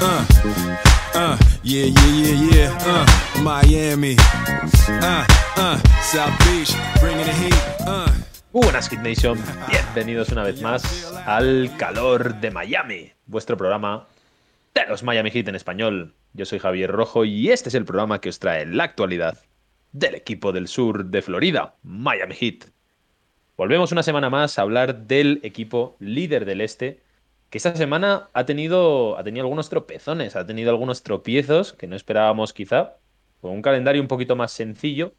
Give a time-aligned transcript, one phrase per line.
[0.00, 0.24] Uh,
[1.14, 2.78] uh, yeah, yeah, yeah, yeah.
[2.84, 3.06] Uh,
[3.42, 4.16] Miami.
[4.88, 5.24] Uh,
[5.56, 7.54] uh, South Beach, bringing the heat.
[7.86, 8.10] Uh.
[8.52, 9.38] Buenas Hit Nation,
[9.68, 14.06] bienvenidos una vez más al calor de Miami, vuestro programa
[14.74, 16.14] de los Miami Heat en español.
[16.32, 19.38] Yo soy Javier Rojo y este es el programa que os trae la actualidad
[19.92, 22.70] del equipo del sur de Florida, Miami Heat.
[23.56, 27.02] Volvemos una semana más a hablar del equipo líder del este,
[27.50, 31.96] que esta semana ha tenido, ha tenido algunos tropezones, ha tenido algunos tropiezos que no
[31.96, 32.96] esperábamos quizá,
[33.40, 35.14] con un calendario un poquito más sencillo,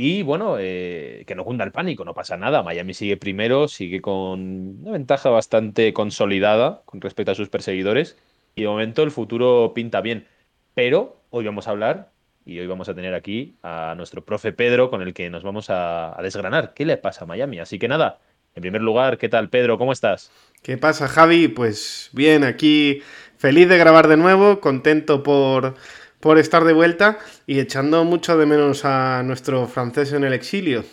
[0.00, 2.62] y bueno, eh, que no cunda el pánico, no pasa nada.
[2.62, 8.16] Miami sigue primero, sigue con una ventaja bastante consolidada con respecto a sus perseguidores.
[8.54, 10.28] Y de momento el futuro pinta bien.
[10.74, 12.12] Pero hoy vamos a hablar
[12.44, 15.68] y hoy vamos a tener aquí a nuestro profe Pedro con el que nos vamos
[15.68, 17.58] a, a desgranar qué le pasa a Miami.
[17.58, 18.20] Así que nada,
[18.58, 19.78] en primer lugar, ¿qué tal Pedro?
[19.78, 20.32] ¿Cómo estás?
[20.62, 21.46] ¿Qué pasa, Javi?
[21.46, 23.02] Pues bien, aquí
[23.36, 25.76] feliz de grabar de nuevo, contento por
[26.18, 30.84] por estar de vuelta y echando mucho de menos a nuestro francés en el exilio.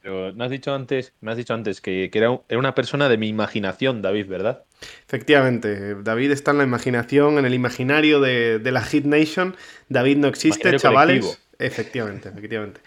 [0.00, 3.10] Pero me has dicho antes, me has dicho antes que, que era, era, una persona
[3.10, 4.64] de mi imaginación, David, ¿verdad?
[5.06, 9.56] Efectivamente, David está en la imaginación, en el imaginario de, de la Hit Nation.
[9.90, 11.20] David no existe, chavales.
[11.20, 11.44] Colectivo.
[11.58, 12.80] Efectivamente, efectivamente.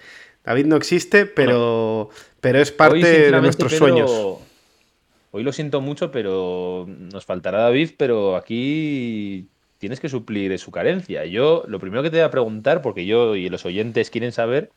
[0.47, 2.09] David no existe, pero,
[2.39, 4.37] pero es parte hoy, de nuestros Pedro, sueños.
[5.31, 11.25] Hoy lo siento mucho, pero nos faltará David, pero aquí tienes que suplir su carencia.
[11.25, 14.71] Yo lo primero que te voy a preguntar, porque yo y los oyentes quieren saber,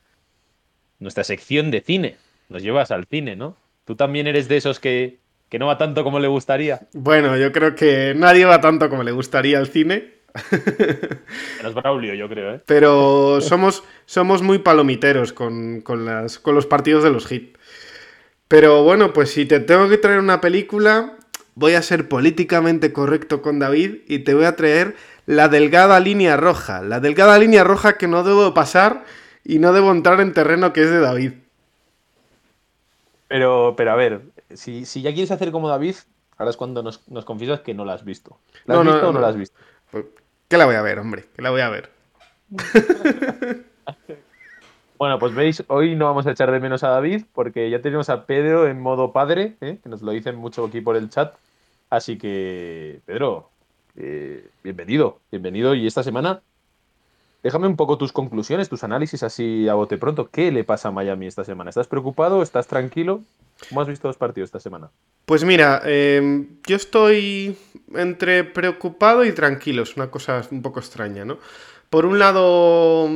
[0.99, 2.17] nuestra sección de cine.
[2.49, 3.57] Nos llevas al cine, ¿no?
[3.85, 6.89] Tú también eres de esos que, que no va tanto como le gustaría.
[6.95, 10.15] Bueno, yo creo que nadie va tanto como le gustaría al cine.
[11.59, 12.63] Menos Braulio, yo creo, ¿eh?
[12.67, 17.59] Pero somos, somos muy palomiteros con, con, las, con los partidos de los hits.
[18.49, 21.17] Pero bueno, pues si te tengo que traer una película,
[21.55, 26.37] voy a ser políticamente correcto con David y te voy a traer la delgada línea
[26.37, 26.83] roja.
[26.83, 29.05] La delgada línea roja que no debo pasar
[29.45, 31.33] y no debo entrar en terreno que es de David.
[33.29, 34.23] Pero, pero a ver,
[34.53, 35.95] si, si ya quieres hacer como David,
[36.37, 38.39] ahora es cuando nos, nos confiesas que no la has visto.
[38.65, 39.57] ¿La has no, visto no, o no la has visto?
[40.51, 41.27] ¿Qué la voy a ver, hombre?
[41.37, 41.91] ¿Qué la voy a ver?
[44.99, 48.11] Bueno, pues veis, hoy no vamos a echar de menos a David porque ya tenemos
[48.11, 49.79] a Pedro en modo padre, ¿eh?
[49.83, 51.35] que nos lo dicen mucho aquí por el chat.
[51.89, 53.49] Así que, Pedro,
[53.97, 55.75] eh, bienvenido, bienvenido.
[55.75, 56.43] Y esta semana,
[57.43, 60.29] déjame un poco tus conclusiones, tus análisis así a bote pronto.
[60.29, 61.71] ¿Qué le pasa a Miami esta semana?
[61.71, 62.43] ¿Estás preocupado?
[62.43, 63.23] ¿Estás tranquilo?
[63.69, 64.91] ¿Cómo has visto los partidos esta semana?
[65.27, 67.57] Pues mira, eh, yo estoy
[67.95, 69.83] entre preocupado y tranquilo.
[69.83, 71.39] Es una cosa un poco extraña, ¿no?
[71.89, 73.09] Por un lado,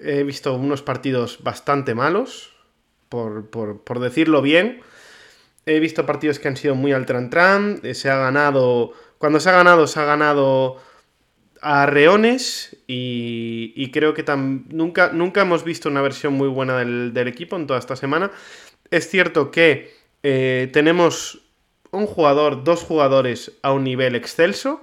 [0.00, 2.52] he visto unos partidos bastante malos,
[3.08, 4.80] por, decirlo bien.
[5.64, 8.92] He visto partidos que han sido muy al tran Se ha ganado.
[9.18, 10.78] Cuando se ha ganado, se ha ganado
[11.60, 12.76] a reones.
[12.86, 14.24] Y, y creo que
[14.68, 18.30] nunca, nunca hemos visto una versión muy buena del equipo en toda esta semana.
[18.90, 21.42] Es cierto que eh, tenemos
[21.90, 24.82] un jugador, dos jugadores a un nivel excelso.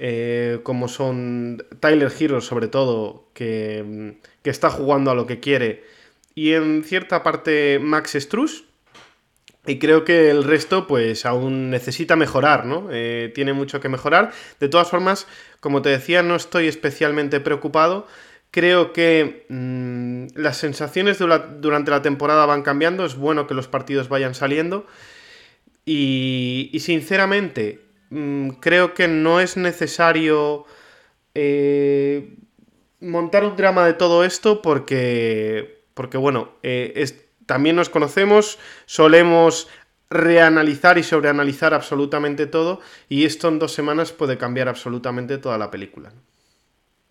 [0.00, 5.84] Eh, como son Tyler Hero, sobre todo, que, que, está jugando a lo que quiere.
[6.34, 8.64] Y en cierta parte Max Struss.
[9.66, 12.88] Y creo que el resto, pues, aún necesita mejorar, ¿no?
[12.90, 14.32] Eh, tiene mucho que mejorar.
[14.60, 15.26] De todas formas,
[15.60, 18.06] como te decía, no estoy especialmente preocupado.
[18.54, 23.04] Creo que mmm, las sensaciones durante la temporada van cambiando.
[23.04, 24.86] Es bueno que los partidos vayan saliendo.
[25.84, 30.66] Y, sinceramente, mmm, creo que no es necesario
[31.34, 32.36] eh,
[33.00, 37.10] montar un drama de todo esto porque, porque bueno, eh,
[37.46, 39.66] también nos conocemos, solemos
[40.10, 42.78] reanalizar y sobreanalizar absolutamente todo
[43.08, 46.12] y esto en dos semanas puede cambiar absolutamente toda la película.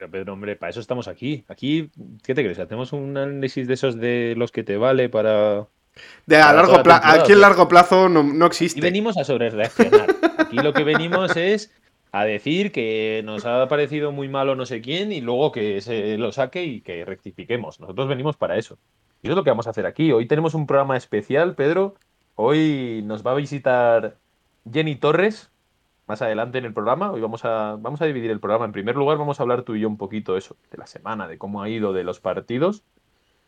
[0.04, 1.46] Pero Pedro, hombre, para eso estamos aquí.
[1.48, 1.90] Aquí,
[2.26, 2.60] ¿qué te crees?
[2.60, 5.68] ¿Hacemos un análisis de esos de los que te vale para...
[6.26, 8.80] De a largo plazo, aquí en largo plazo no, no existe.
[8.80, 10.14] Y venimos a sobrereaccionar.
[10.40, 11.72] Aquí lo que venimos es
[12.12, 16.18] a decir que nos ha parecido muy malo no sé quién y luego que se
[16.18, 17.80] lo saque y que rectifiquemos.
[17.80, 18.78] Nosotros venimos para eso.
[19.22, 20.12] Y eso es lo que vamos a hacer aquí.
[20.12, 21.96] Hoy tenemos un programa especial, Pedro.
[22.36, 24.18] Hoy nos va a visitar
[24.70, 25.50] Jenny Torres,
[26.08, 27.12] más adelante en el programa.
[27.12, 28.66] Hoy vamos a, vamos a dividir el programa.
[28.66, 30.88] En primer lugar, vamos a hablar tú y yo un poquito de eso, de la
[30.88, 32.84] semana, de cómo ha ido, de los partidos.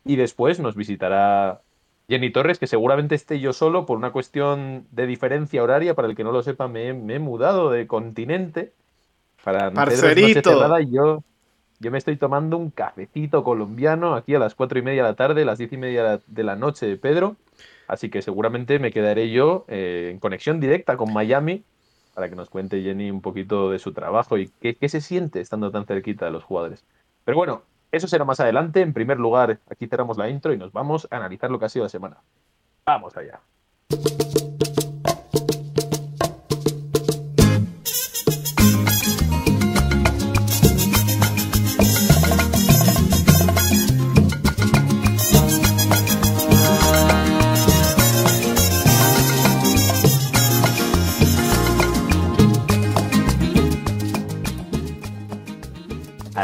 [0.06, 1.62] Y después nos visitará
[2.08, 5.96] Jenny Torres, que seguramente esté yo solo por una cuestión de diferencia horaria.
[5.96, 8.72] Para el que no lo sepa, me, me he mudado de continente.
[9.44, 10.60] Para Parcerito.
[10.60, 11.24] Nada, y yo,
[11.80, 15.16] yo me estoy tomando un cafecito colombiano aquí a las cuatro y media de la
[15.16, 17.36] tarde, las diez y media de la noche de Pedro.
[17.88, 21.64] Así que seguramente me quedaré yo eh, en conexión directa con Miami
[22.16, 25.70] para que nos cuente Jenny un poquito de su trabajo y qué, se siente estando
[25.70, 26.86] tan cerquita de los jugadores.
[27.26, 28.82] Pero bueno, eso será más adelante.
[28.82, 31.70] En primer lugar, aquí cerramos la intro y nos vamos a analizar lo que ha
[31.70, 32.18] sido la semana.
[32.86, 33.42] Vamos allá.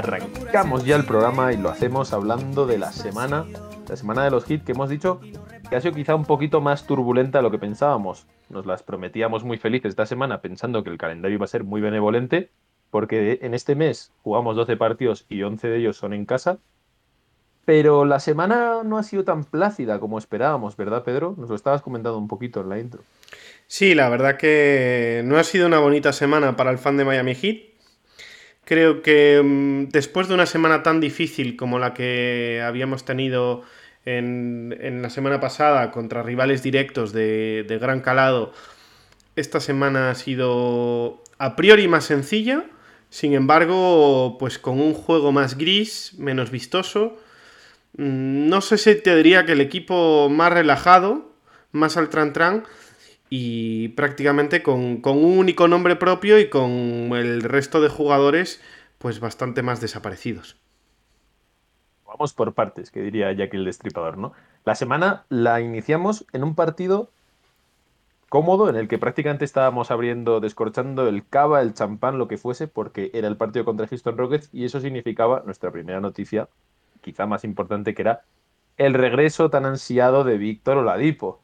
[0.01, 3.45] Arrancamos ya el programa y lo hacemos hablando de la semana,
[3.87, 5.21] la semana de los hits que hemos dicho
[5.69, 8.25] que ha sido quizá un poquito más turbulenta de lo que pensábamos.
[8.49, 11.81] Nos las prometíamos muy felices esta semana pensando que el calendario iba a ser muy
[11.81, 12.49] benevolente,
[12.89, 16.57] porque en este mes jugamos 12 partidos y 11 de ellos son en casa.
[17.65, 21.35] Pero la semana no ha sido tan plácida como esperábamos, ¿verdad, Pedro?
[21.37, 23.03] Nos lo estabas comentando un poquito en la intro.
[23.67, 27.35] Sí, la verdad que no ha sido una bonita semana para el fan de Miami
[27.35, 27.70] Heat.
[28.65, 33.63] Creo que mm, después de una semana tan difícil como la que habíamos tenido
[34.05, 38.53] en, la semana pasada contra rivales directos de, de, gran calado,
[39.35, 42.65] esta semana ha sido a priori más sencilla,
[43.09, 47.17] sin embargo, pues con un juego más gris, menos vistoso.
[47.97, 51.31] Mm, no sé si te diría que el equipo más relajado,
[51.71, 52.63] más al tran-tran,
[53.33, 56.69] y prácticamente con, un único nombre propio y con
[57.13, 58.61] el resto de jugadores
[58.97, 60.57] pues bastante más desaparecidos.
[62.05, 64.33] Vamos por partes, que diría Jack el Destripador, ¿no?
[64.65, 67.09] La semana la iniciamos en un partido
[68.27, 72.67] cómodo en el que prácticamente estábamos abriendo, descorchando el cava, el champán, lo que fuese,
[72.67, 76.49] porque era el partido contra Houston Rockets y eso significaba nuestra primera noticia,
[76.99, 78.23] quizá más importante, que era
[78.75, 81.40] el regreso tan ansiado de Víctor Oladipo.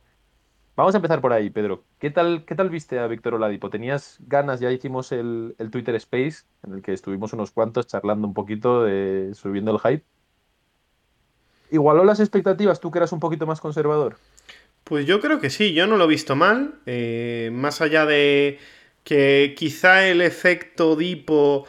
[0.77, 1.83] Vamos a empezar por ahí, Pedro.
[1.97, 3.71] ¿Qué tal, qué tal viste a Víctor Oladipo?
[3.71, 4.59] ¿Tenías ganas?
[4.59, 9.31] Ya hicimos el, Twitter Space, en el que estuvimos unos cuantos charlando un poquito, de,
[9.33, 10.05] subiendo el hype.
[11.71, 14.17] ¿Igualó las expectativas tú que eras un poquito más conservador?
[14.83, 16.75] Pues yo creo que sí, yo no lo he visto mal.
[16.85, 18.59] Eh, más allá de
[19.03, 21.65] que quizá el efecto Dipo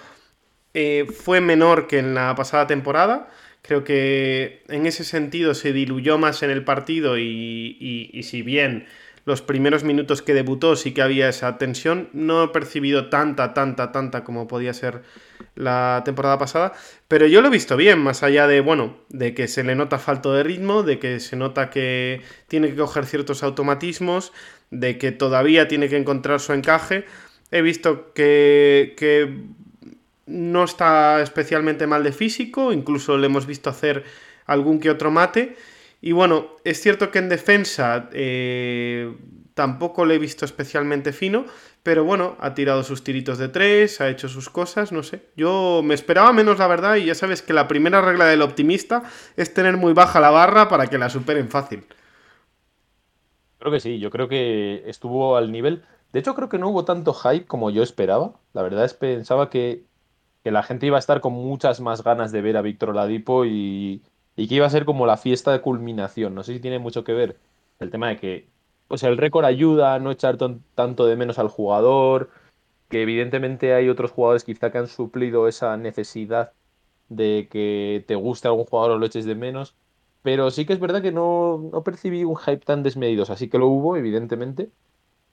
[0.75, 3.31] eh, fue menor que en la pasada temporada.
[3.63, 8.87] Creo que en ese sentido se diluyó más en el partido y, si bien
[9.25, 13.93] los primeros minutos que debutó sí que había esa tensión, no he percibido tanta, tanta,
[13.93, 15.03] tanta como podía ser
[15.55, 16.73] la temporada pasada,
[17.09, 19.99] pero yo lo he visto bien, más allá de, bueno, de que se le nota
[19.99, 24.33] falto de ritmo, de que se nota que tiene que coger ciertos automatismos,
[24.71, 27.05] de que todavía tiene que encontrar su encaje.
[27.51, 29.45] He visto que, que
[30.29, 34.05] no está especialmente mal de físico, incluso le hemos visto hacer
[34.47, 35.57] algún que otro mate.
[36.01, 39.17] Y bueno, es cierto que en defensa eh,
[39.55, 41.47] tampoco le he visto especialmente fino,
[41.83, 45.23] pero bueno, ha tirado sus tiritos de tres, ha hecho sus cosas, no sé.
[45.37, 49.03] Yo me esperaba menos, la verdad, y ya sabes que la primera regla del optimista
[49.37, 51.85] es tener muy baja la barra para que la superen fácil.
[53.59, 55.83] Creo que sí, yo creo que estuvo al nivel.
[56.13, 58.35] De hecho, creo que no hubo tanto hype como yo esperaba.
[58.53, 59.88] La verdad es que pensaba que
[60.45, 63.45] que la gente iba a estar con muchas más ganas de ver a Víctor Oladipo
[63.45, 64.03] y,
[64.37, 66.35] y que iba a ser como la fiesta de culminación.
[66.35, 67.37] No sé si tiene mucho que ver
[67.81, 68.49] el tema de que
[68.89, 72.31] pues el récord ayuda a no echar tanto de menos al jugador,
[72.89, 76.53] que evidentemente hay otros jugadores quizá que han suplido esa necesidad
[77.09, 79.75] de que te guste algún jugador o lo eches de menos,
[80.23, 83.59] pero sí que es verdad que no, no percibí un hype tan desmedido, así que
[83.59, 84.71] lo hubo, evidentemente,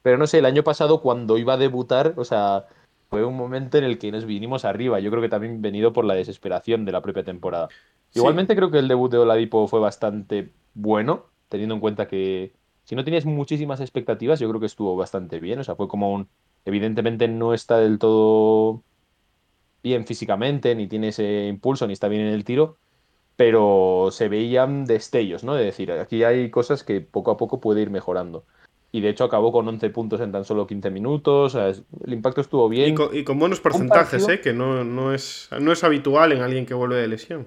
[0.01, 2.67] pero no sé, el año pasado cuando iba a debutar, o sea,
[3.09, 4.99] fue un momento en el que nos vinimos arriba.
[4.99, 7.69] Yo creo que también venido por la desesperación de la propia temporada.
[8.13, 12.95] Igualmente creo que el debut de Oladipo fue bastante bueno, teniendo en cuenta que si
[12.95, 15.59] no tenías muchísimas expectativas, yo creo que estuvo bastante bien.
[15.59, 16.27] O sea, fue como un...
[16.65, 18.83] Evidentemente no está del todo
[19.83, 22.77] bien físicamente, ni tiene ese impulso, ni está bien en el tiro,
[23.35, 25.53] pero se veían destellos, ¿no?
[25.53, 28.45] De decir, aquí hay cosas que poco a poco puede ir mejorando
[28.95, 31.53] y de hecho acabó con 11 puntos en tan solo 15 minutos.
[31.55, 32.95] el impacto estuvo bien.
[33.11, 34.39] Y con, buenos porcentajes, ¿eh?
[34.39, 37.45] que no, no, es, no es habitual en alguien que vuelve de lesión.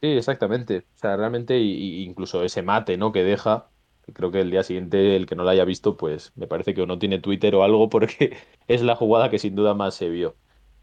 [0.00, 0.84] Sí, exactamente.
[0.94, 3.10] O sea, realmente, y, incluso ese mate ¿no?
[3.10, 3.70] que deja,
[4.12, 6.86] creo que el día siguiente, el que no lo haya visto, pues me parece que
[6.86, 8.36] no tiene Twitter o algo, porque
[8.68, 10.36] es la jugada que sin duda más se vio.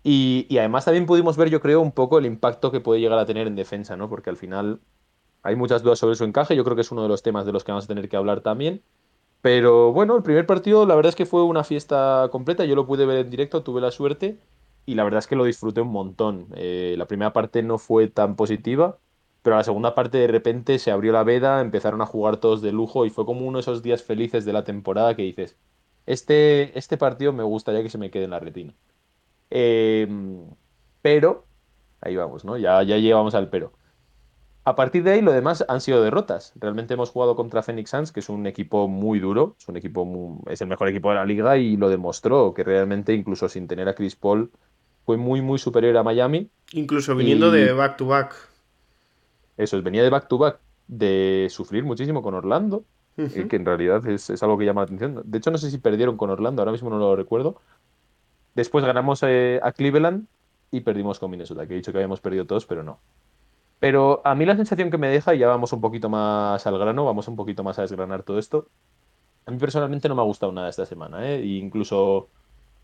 [0.03, 3.19] Y, y, además también pudimos ver, yo creo, un poco el impacto que puede llegar
[3.19, 4.09] a tener en defensa, ¿no?
[4.09, 4.81] Porque al final
[5.41, 6.57] hay muchas dudas sobre su encaje.
[6.57, 8.17] Yo creo que es uno de los temas de los que vamos a tener que
[8.17, 8.83] hablar también.
[9.41, 12.85] Pero bueno, el primer partido la verdad es que fue una fiesta completa, yo lo
[12.85, 14.37] pude ver en directo, tuve la suerte
[14.85, 16.47] y la verdad es que lo disfruté un montón.
[16.55, 18.99] Eh, la primera parte no fue tan positiva,
[19.41, 22.71] pero la segunda parte de repente se abrió la veda, empezaron a jugar todos de
[22.73, 25.57] lujo y fue como uno de esos días felices de la temporada que dices,
[26.05, 28.75] este, este partido me gustaría que se me quede en la retina.
[29.49, 30.45] Em,
[31.01, 31.47] pero,
[32.01, 32.57] ahí vamos, ¿no?
[32.57, 33.73] Ya, ya llegamos al pero.
[34.69, 36.53] A partir de ahí, lo demás han sido derrotas.
[36.55, 40.43] Realmente hemos jugado contra Phoenix Suns, que es un equipo muy duro, es un equipo
[40.47, 43.89] es el mejor equipo de la liga y lo demostró, que realmente incluso sin tener
[43.89, 44.51] a Chris Paul
[45.07, 46.51] fue muy, muy superior a Miami.
[46.73, 48.35] Incluso viniendo de back to back.
[49.57, 52.83] Eso, venía de back to back, de sufrir muchísimo con Orlando,
[53.17, 55.23] eh, que en realidad es, algo que llama la atención.
[55.25, 57.59] De hecho, no sé si perdieron con Orlando, ahora mismo no lo recuerdo.
[58.53, 60.27] Después ganamos eh, a Cleveland
[60.69, 62.99] y perdimos con Minnesota, que he dicho que habíamos perdido todos, pero no.
[63.79, 66.77] Pero a mí la sensación que me deja, y ya vamos un poquito más al
[66.77, 68.67] grano, vamos un poquito más a desgranar todo esto.
[69.45, 71.45] A mí personalmente no me ha gustado nada esta semana, ¿eh?
[71.45, 72.29] incluso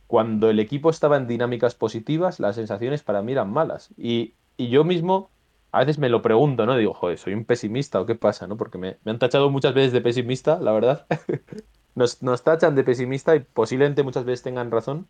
[0.08, 3.90] cuando el equipo estaba en dinámicas positivas, las sensaciones para mí eran malas.
[3.98, 5.30] Y, yo mismo
[5.74, 6.78] a veces me lo pregunto, ¿no?
[6.78, 8.56] Digo, joder, ¿soy un pesimista o qué pasa, no?
[8.56, 11.06] Porque me, han tachado muchas veces de pesimista, la verdad.
[11.96, 15.08] nos, nos, tachan de pesimista y posiblemente muchas veces tengan razón.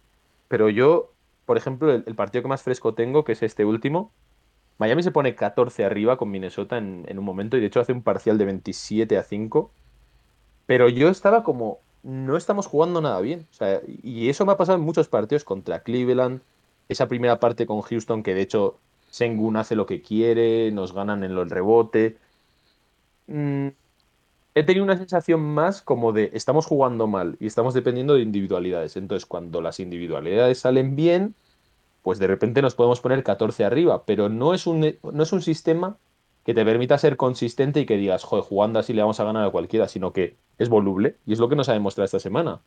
[0.48, 1.12] Pero yo,
[1.46, 4.12] por ejemplo, el partido que más fresco tengo, que es este último,
[4.78, 8.04] Miami se pone 14 arriba con Minnesota en, un momento y de hecho hace un
[8.04, 9.72] parcial de 27 a 5.
[10.66, 13.48] Pero yo estaba como, no estamos jugando nada bien.
[14.04, 16.42] y eso me ha pasado en muchos partidos contra Cleveland.
[16.90, 18.78] Esa primera parte con Houston, que de hecho
[19.10, 22.18] Sengun hace lo que quiere, nos ganan en el rebote.
[23.28, 23.70] Mm,
[24.56, 28.98] he tenido una sensación más como de estamos jugando mal y estamos dependiendo de individualidades.
[28.98, 31.36] Entonces, cuando las individualidades salen bien,
[32.06, 35.42] pues de repente nos podemos poner 14 arriba, pero no es un, no es un
[35.42, 35.98] sistema
[36.44, 39.44] que te permita ser consistente y que digas, joder, jugando así le vamos a ganar
[39.44, 42.62] a cualquiera, sino que es voluble y es lo que nos ha demostrado esta semana.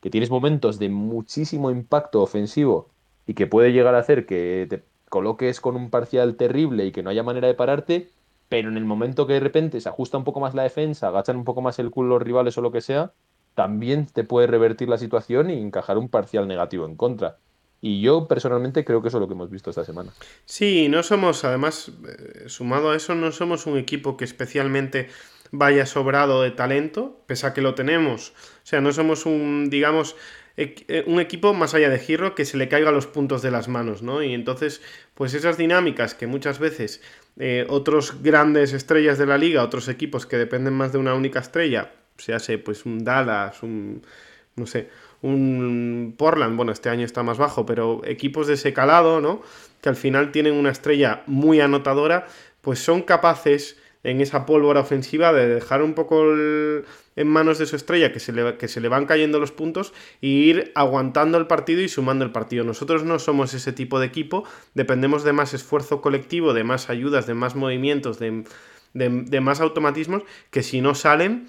[0.00, 2.88] Que tienes momentos de muchísimo impacto ofensivo
[3.24, 7.04] y que puede llegar a hacer que te coloques con un parcial terrible y que
[7.04, 8.10] no haya manera de pararte,
[8.48, 11.36] pero en el momento que de repente se ajusta un poco más la defensa, agachan
[11.36, 13.12] un poco más el culo los rivales o lo que sea,
[13.54, 17.38] también te puede revertir la situación y encajar un parcial negativo en contra.
[17.84, 20.12] Y yo personalmente creo que eso es lo que hemos visto esta semana.
[20.46, 25.08] Sí, no somos, además, eh, sumado a eso, no somos un equipo que especialmente
[25.50, 28.30] vaya sobrado de talento, pese a que lo tenemos.
[28.30, 30.14] O sea, no somos un, digamos,
[30.56, 33.66] eh, un equipo más allá de Giro que se le caiga los puntos de las
[33.66, 34.22] manos, ¿no?
[34.22, 34.80] Y entonces,
[35.14, 37.02] pues esas dinámicas que muchas veces
[37.38, 41.40] eh, otros grandes estrellas de la liga, otros equipos que dependen más de una única
[41.40, 44.06] estrella, se hace pues un Dallas, un,
[44.54, 44.88] no sé,
[45.22, 49.40] un Portland, bueno, este año está más bajo, pero equipos de ese calado, ¿no?
[49.80, 52.26] Que al final tienen una estrella muy anotadora,
[52.60, 57.76] pues son capaces en esa pólvora ofensiva de dejar un poco en manos de su
[57.76, 61.46] estrella que se, le, que se le van cayendo los puntos y ir aguantando el
[61.46, 62.64] partido y sumando el partido.
[62.64, 67.28] Nosotros no somos ese tipo de equipo, dependemos de más esfuerzo colectivo, de más ayudas,
[67.28, 68.44] de más movimientos, de,
[68.92, 71.48] de más automatismos que si no salen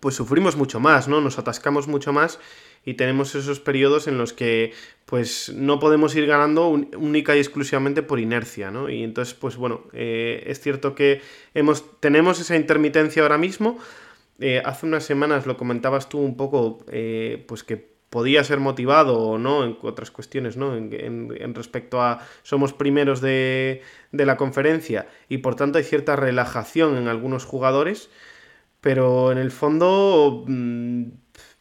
[0.00, 1.20] pues sufrimos mucho más, ¿no?
[1.20, 2.38] Nos atascamos mucho más
[2.86, 4.72] y tenemos esos periodos en los que
[5.04, 8.88] pues no podemos ir ganando única y exclusivamente por inercia, ¿no?
[8.88, 11.20] Y entonces, pues bueno, eh, es cierto que
[11.52, 13.76] hemos, tenemos esa intermitencia ahora mismo.
[14.38, 19.18] Eh, hace unas semanas lo comentabas tú un poco, eh, pues que podía ser motivado
[19.18, 20.76] o no en otras cuestiones, ¿no?
[20.76, 26.96] En, respecto a somos primeros de, de la conferencia y por tanto hay cierta relajación
[26.96, 28.10] en algunos jugadores
[28.86, 31.04] pero en el fondo mm,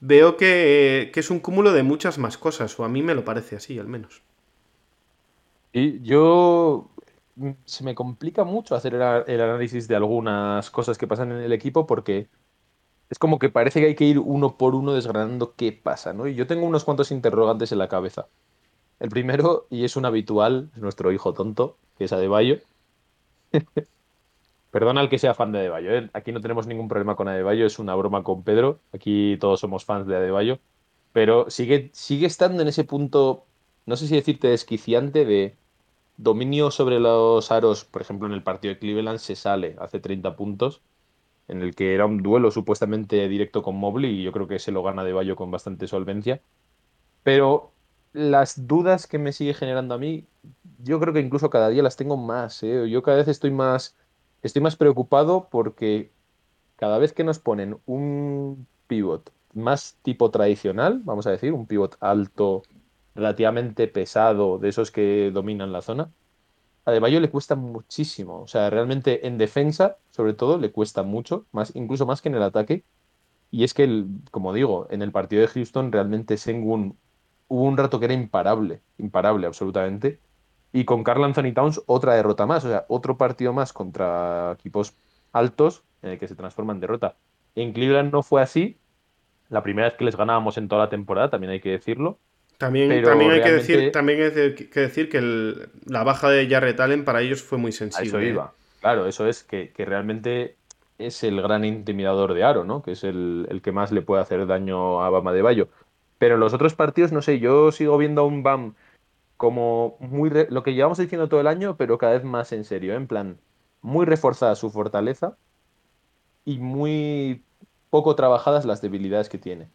[0.06, 3.56] veo que, es un cúmulo de muchas más cosas, o a mí me lo parece
[3.56, 4.22] así, al menos.
[5.74, 6.90] Y yo
[7.36, 11.52] mm, se me complica mucho hacer el, análisis de algunas cosas que pasan en el
[11.52, 12.30] equipo porque
[13.10, 16.28] es como que parece que hay que ir uno por uno desgranando qué pasa, ¿no?
[16.28, 18.28] Y yo tengo unos cuantos interrogantes en la cabeza.
[19.00, 22.60] El primero, y es un habitual, es nuestro hijo tonto, que es Adebayo.
[24.76, 26.10] Perdona al que sea fan de Adebayo, ¿eh?
[26.12, 29.86] aquí no tenemos ningún problema con Adebayo, es una broma con Pedro, aquí todos somos
[29.86, 30.60] fans de Adebayo,
[31.14, 33.46] pero sigue, sigue estando en ese punto,
[33.86, 35.56] no sé si decirte desquiciante, de
[36.18, 40.36] dominio sobre los aros, por ejemplo en el partido de Cleveland se sale, hace 30
[40.36, 40.82] puntos,
[41.48, 44.74] en el que era un duelo supuestamente directo con Mobley y yo creo que se
[44.74, 46.42] lo gana Adebayo con bastante solvencia,
[47.24, 47.72] pero
[48.12, 50.26] las dudas que me sigue generando a mí,
[50.84, 52.90] yo creo que incluso cada día las tengo más, ¿eh?
[52.90, 53.96] yo cada vez estoy más
[54.46, 56.12] Estoy más preocupado porque
[56.76, 61.98] cada vez que nos ponen un pivot más tipo tradicional, vamos a decir, un pivot
[62.00, 62.62] alto,
[63.16, 66.12] relativamente pesado, de esos que dominan la zona,
[66.86, 68.42] a De le cuesta muchísimo.
[68.42, 72.36] O sea, realmente en defensa, sobre todo, le cuesta mucho, más, incluso más que en
[72.36, 72.84] el ataque.
[73.50, 77.00] Y es que, como digo, en el partido de Houston realmente Sengun
[77.48, 80.20] hubo un rato que era imparable, imparable absolutamente.
[80.76, 84.94] Y con Carl Anthony Towns otra derrota más, o sea, otro partido más contra equipos
[85.32, 87.16] altos en el que se transforma en derrota.
[87.56, 88.78] En Cleveland no fue así,
[89.48, 92.20] La primera vez que les ganábamos en toda la temporada, también hay que decirlo.
[92.58, 95.22] También, también, hay, que decir, también hay que decir que
[95.86, 98.10] la baja de Jarrett Allen para ellos fue muy sensible.
[98.10, 98.52] eso iba.
[98.82, 100.58] Claro, eso es que, realmente
[100.98, 102.84] es el gran intimidador de Aro, ¿no?
[102.84, 105.70] Que es el, que más le puede hacer daño a Bama de Bayo.
[106.18, 108.74] Pero en los otros partidos, no sé, yo sigo viendo a un Bam
[109.38, 112.96] como muy lo que llevamos diciendo todo el año, pero cada vez más en serio,
[112.96, 113.38] en plan,
[113.82, 115.38] muy reforzada su fortaleza
[116.46, 117.44] y muy
[117.90, 119.70] poco trabajadas las debilidades que tiene.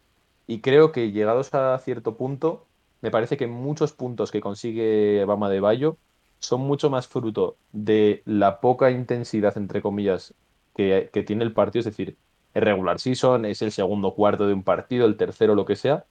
[0.47, 2.65] Y creo que llegados a cierto punto,
[3.01, 5.97] me parece que muchos puntos que consigue Bama de Bayo
[6.39, 10.33] son mucho más fruto de la poca intensidad, entre comillas,
[10.75, 12.17] que, tiene el partido, es decir,
[12.53, 16.05] el regular season, es el segundo cuarto de un partido, el tercero, lo que sea,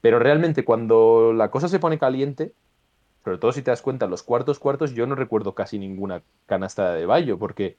[0.00, 2.52] pero realmente cuando la cosa se pone caliente,
[3.24, 6.92] sobre todo si te das cuenta, los cuartos cuartos yo no recuerdo casi ninguna canasta
[6.94, 7.76] de Bayo, porque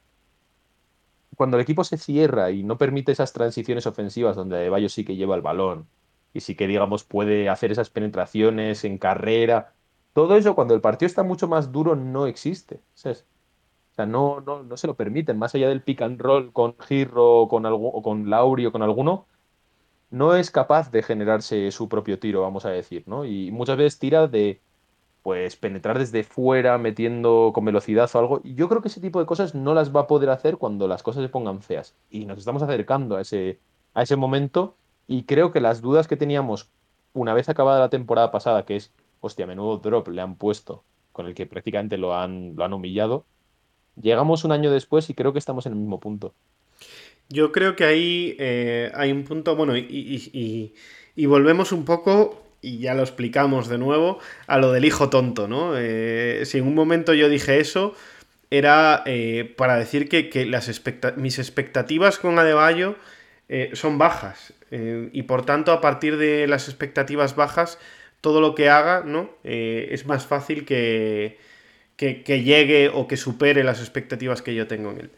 [1.36, 5.06] cuando el equipo se cierra y no permite esas transiciones ofensivas donde de Bayo sí
[5.06, 5.88] que lleva el balón,
[6.34, 9.74] y sí que, digamos, puede hacer esas penetraciones en carrera.
[10.14, 12.82] Todo eso, cuando el partido está mucho más duro, no existe.
[12.94, 15.38] O sea, no, no, no se lo permiten.
[15.38, 19.28] Más allá del pick and roll con Girro con o con Lauri o con alguno,
[20.12, 23.26] no es capaz de generarse su propio tiro, vamos a decir, ¿no?
[23.26, 24.62] Y muchas veces tira de
[25.24, 28.42] pues penetrar desde fuera, metiendo con velocidad o algo.
[28.44, 30.88] Y yo creo que ese tipo de cosas no las va a poder hacer cuando
[30.88, 31.96] las cosas se pongan feas.
[32.10, 33.60] Y nos estamos acercando a ese,
[33.94, 34.76] a ese momento
[35.08, 36.70] y creo que las dudas que teníamos
[37.14, 41.26] una vez acabada la temporada pasada, que es, hostia, menudo drop le han puesto, con
[41.26, 43.26] el que prácticamente lo han, lo han humillado,
[44.02, 46.34] llegamos un año después y creo que estamos en el mismo punto.
[47.30, 50.74] Yo creo que ahí eh, hay un punto, bueno, y,
[51.28, 55.74] volvemos un poco, y ya lo explicamos de nuevo, a lo del hijo tonto, ¿no?
[55.78, 57.96] Eh, si en un momento yo dije eso,
[58.52, 60.70] era eh, para decir que, las
[61.18, 62.96] mis expectativas con Adebayo
[63.74, 64.54] son bajas.
[64.72, 67.80] Eh, y por tanto, a partir de las expectativas bajas,
[68.22, 69.30] todo lo que haga ¿no?
[69.44, 71.38] Eh, es más fácil que,
[71.96, 75.10] que, llegue o que supere las expectativas que yo tengo en él.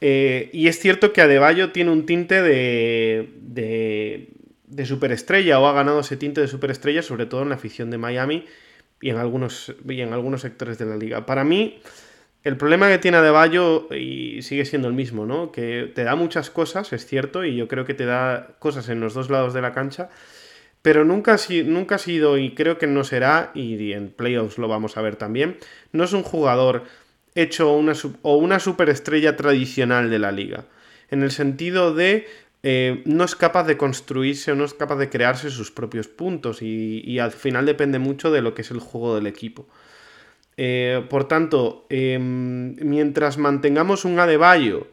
[0.00, 4.28] Eh, y es cierto que Adebayo tiene un tinte de, de,
[4.74, 7.98] de, superestrella o ha ganado ese tinte de superestrella, sobre todo en la afición de
[7.98, 8.46] Miami
[9.00, 11.26] y en algunos, y en algunos sectores de la liga.
[11.26, 11.80] Para mí,
[12.44, 15.52] el problema que tiene Adebayo y sigue siendo el mismo, ¿no?
[15.52, 19.00] Que te da muchas cosas, es cierto, y yo creo que te da cosas en
[19.00, 20.10] los dos lados de la cancha,
[20.82, 24.96] pero nunca, nunca ha sido, y creo que no será, y en playoffs lo vamos
[24.96, 25.56] a ver también,
[25.92, 26.82] no es un jugador
[27.34, 30.64] hecho una, o una superestrella tradicional de la liga,
[31.10, 32.26] en el sentido de
[32.62, 36.62] eh, no es capaz de construirse o no es capaz de crearse sus propios puntos,
[36.62, 39.66] y al final depende mucho de lo que es el juego del equipo.
[40.56, 44.88] Eh, por tanto, em, mientras mantengamos un Adebayo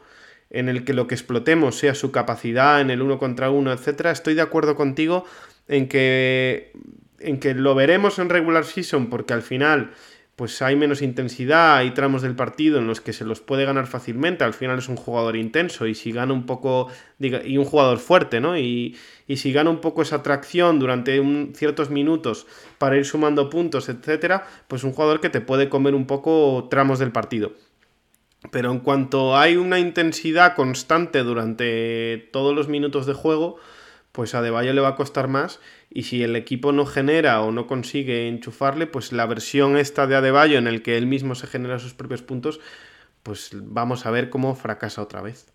[0.49, 4.11] en el que lo que explotemos sea su capacidad en el uno contra uno, etcétera,
[4.11, 5.25] estoy de acuerdo contigo
[5.67, 6.71] en que,
[7.19, 9.91] en que lo veremos en regular season porque al final
[10.39, 13.87] pues hay menos intensidad, hay tramos del partido en los que se los puede ganar
[13.87, 16.87] fácilmente, al final es un jugador intenso y si gana un poco,
[17.19, 18.57] y un jugador fuerte, ¿no?
[18.57, 18.95] Y,
[19.35, 21.21] si gana un poco esa tracción durante
[21.55, 22.47] ciertos minutos
[22.77, 26.99] para ir sumando puntos, etcétera, pues un jugador que te puede comer un poco tramos
[26.99, 27.51] del partido.
[28.49, 33.57] Pero en cuanto hay una intensidad constante durante todos los minutos de juego,
[34.13, 37.51] pues a De le va a costar más y si el equipo no genera o
[37.51, 41.47] no consigue enchufarle, pues la versión esta de Adebayo en el que él mismo se
[41.47, 42.59] genera sus propios puntos,
[43.23, 45.51] pues vamos a ver cómo fracasa otra vez.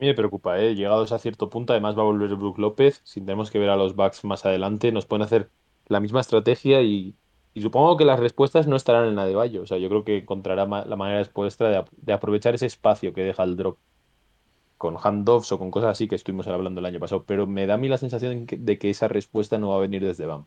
[0.00, 0.74] me preocupa, ¿eh?
[0.74, 3.76] Llegados a cierto punto, además va a volver Brook López, si tenemos que ver a
[3.76, 5.50] los backs más adelante, nos pueden hacer
[5.86, 7.14] la misma estrategia y,
[7.54, 9.62] supongo que las respuestas no estarán en Adebayo.
[9.62, 13.22] O sea, yo creo que encontrará la manera después de, de aprovechar ese espacio que
[13.22, 13.78] deja el drop
[14.78, 17.74] con handoffs o con cosas así que estuvimos hablando el año pasado, pero me da
[17.74, 20.46] a mí la sensación de que esa respuesta no va a venir desde BAM.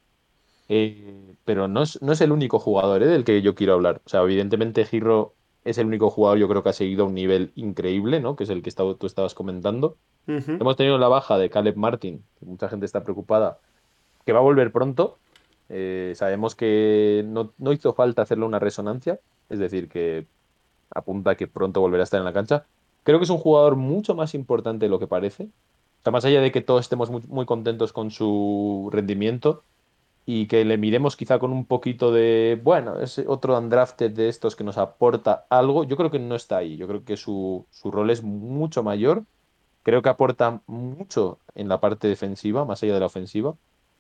[0.70, 4.02] Eh, pero no es, no es, el único jugador eh, del que yo quiero hablar.
[4.06, 5.34] O sea, evidentemente Giro
[5.66, 8.36] es el único jugador yo creo que ha seguido a un nivel increíble, ¿no?
[8.36, 9.98] Que es el que tú estabas comentando.
[10.28, 13.58] Hemos tenido la baja de Caleb Martin, que mucha gente está preocupada,
[14.26, 15.18] que va a volver pronto.
[15.70, 20.28] Eh, sabemos que no, no hizo falta hacerle una resonancia, es decir, que
[20.94, 22.68] apunta que pronto volverá a estar en la cancha
[23.04, 25.50] Creo que es un jugador mucho más importante de lo que parece.
[26.10, 29.64] O más allá de que todos estemos muy, contentos con su rendimiento
[30.26, 34.56] y que le miremos quizá con un poquito de, bueno, es otro undrafted de estos
[34.56, 36.78] que nos aporta algo, yo creo que no está ahí.
[36.78, 39.24] Yo creo que su, rol es mucho mayor.
[39.84, 43.56] Creo que aporta mucho en la parte defensiva, más allá de la ofensiva.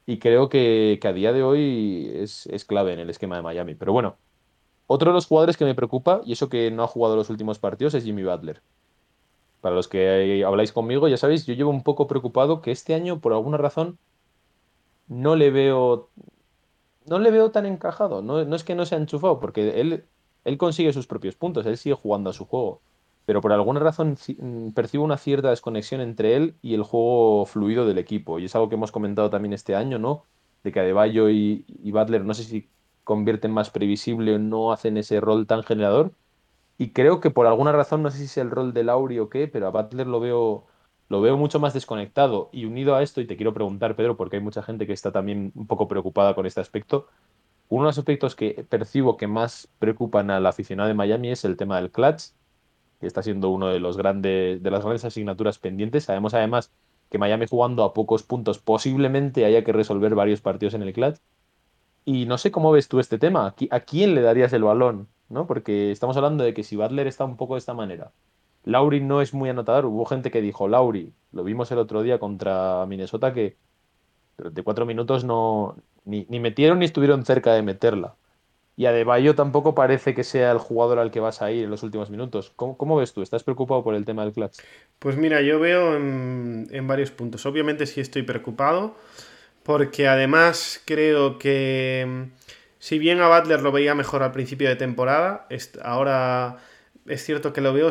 [0.05, 3.75] Y creo que, a día de hoy es, es clave en el esquema de Miami.
[3.75, 4.17] Pero bueno,
[4.87, 7.59] otro de los jugadores que me preocupa, y eso que no ha jugado los últimos
[7.59, 8.61] partidos, es Jimmy Butler.
[9.61, 13.19] Para los que habláis conmigo, ya sabéis, yo llevo un poco preocupado que este año,
[13.19, 13.97] por alguna razón,
[15.07, 16.09] no le veo.
[17.05, 18.21] No le veo tan encajado.
[18.21, 20.05] No, no es que no se ha enchufado, porque él,
[20.45, 22.81] él consigue sus propios puntos, él sigue jugando a su juego.
[23.25, 27.85] Pero por alguna razón mm, percibo una cierta desconexión entre él y el juego fluido
[27.85, 28.39] del equipo.
[28.39, 30.25] Y es algo que hemos comentado también este año, ¿no?
[30.63, 32.69] De que Adebayo y, y Butler no sé si
[33.03, 36.13] convierten más previsible o no hacen ese rol tan generador.
[36.79, 39.29] Y creo que por alguna razón, no sé si es el rol de Lauri o
[39.29, 40.65] qué, pero a Butler lo veo,
[41.09, 42.49] lo veo mucho más desconectado.
[42.53, 45.11] Y unido a esto, y te quiero preguntar, Pedro, porque hay mucha gente que está
[45.11, 47.07] también un poco preocupada con este aspecto.
[47.67, 51.57] Uno de los aspectos que percibo que más preocupan al aficionado de Miami es el
[51.57, 52.31] tema del clutch,
[53.01, 56.05] que está siendo uno de los grandes, de las grandes asignaturas pendientes.
[56.05, 56.71] Sabemos además
[57.09, 61.17] que Miami jugando a pocos puntos posiblemente haya que resolver varios partidos en el clutch.
[62.05, 63.53] Y no sé cómo ves tú este tema.
[63.71, 65.09] ¿A quién le darías el balón?
[65.29, 65.47] ¿No?
[65.47, 68.11] Porque estamos hablando de que si Butler está un poco de esta manera,
[68.63, 69.85] Lauri no es muy anotador.
[69.85, 73.57] Hubo gente que dijo, Lauri, lo vimos el otro día contra Minnesota, que
[74.37, 78.15] de cuatro minutos no ni, metieron ni estuvieron cerca de meterla.
[78.75, 81.83] Y Adebayo tampoco parece que sea el jugador al que vas a ir en los
[81.83, 82.53] últimos minutos.
[82.55, 83.21] ¿Cómo, ves tú?
[83.21, 84.59] ¿Estás preocupado por el tema del clutch?
[84.99, 87.45] Pues mira, yo veo en, en varios puntos.
[87.45, 88.95] Obviamente sí estoy preocupado
[89.63, 92.29] porque además creo que
[92.79, 95.47] si bien a Butler lo veía mejor al principio de temporada,
[95.83, 96.57] ahora
[97.05, 97.89] es cierto que lo veo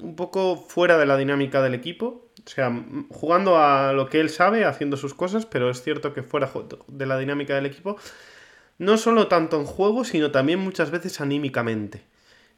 [0.00, 2.30] un poco fuera de la dinámica del equipo.
[2.44, 2.72] O sea,
[3.10, 6.50] jugando a lo que él sabe, haciendo sus cosas, pero es cierto que fuera
[6.86, 7.96] de la dinámica del equipo.
[8.78, 12.02] No solo tanto en juego, sino también muchas veces anímicamente.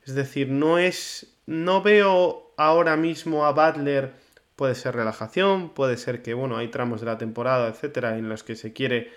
[0.05, 1.37] Es decir, no es.
[1.47, 4.13] No veo ahora mismo a Butler
[4.61, 8.45] Puede ser relajación, puede ser que, bueno, hay tramos de la temporada, etcétera, en los
[8.45, 9.11] que se quiere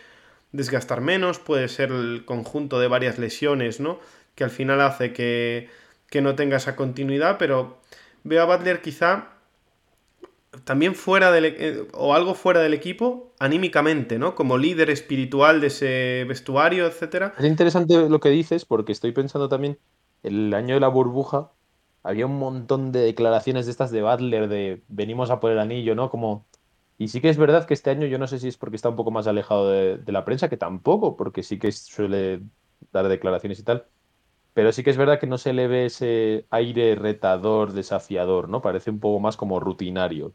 [0.53, 3.99] desgastar menos, puede ser el conjunto de varias lesiones, ¿no?
[4.35, 5.69] Que al final hace que,
[6.09, 7.81] que no tenga esa continuidad, pero
[8.23, 9.29] veo a Butler quizá
[10.63, 14.35] también fuera del eh, o algo fuera del equipo anímicamente, ¿no?
[14.35, 17.33] Como líder espiritual de ese vestuario, etcétera.
[17.37, 19.79] Es interesante lo que dices porque estoy pensando también
[20.21, 21.51] el año de la burbuja
[22.03, 25.95] había un montón de declaraciones de estas de Butler de venimos a por el anillo,
[25.95, 26.09] ¿no?
[26.09, 26.45] Como...
[26.97, 28.89] Y sí que es verdad que este año yo no sé si es porque está
[28.89, 32.41] un poco más alejado de, la prensa, que tampoco, porque sí que suele
[32.91, 33.86] dar declaraciones y tal.
[34.53, 38.62] Pero sí que es verdad que no se le ve ese aire retador, desafiador, ¿no?
[38.62, 40.34] Parece un poco más como rutinario.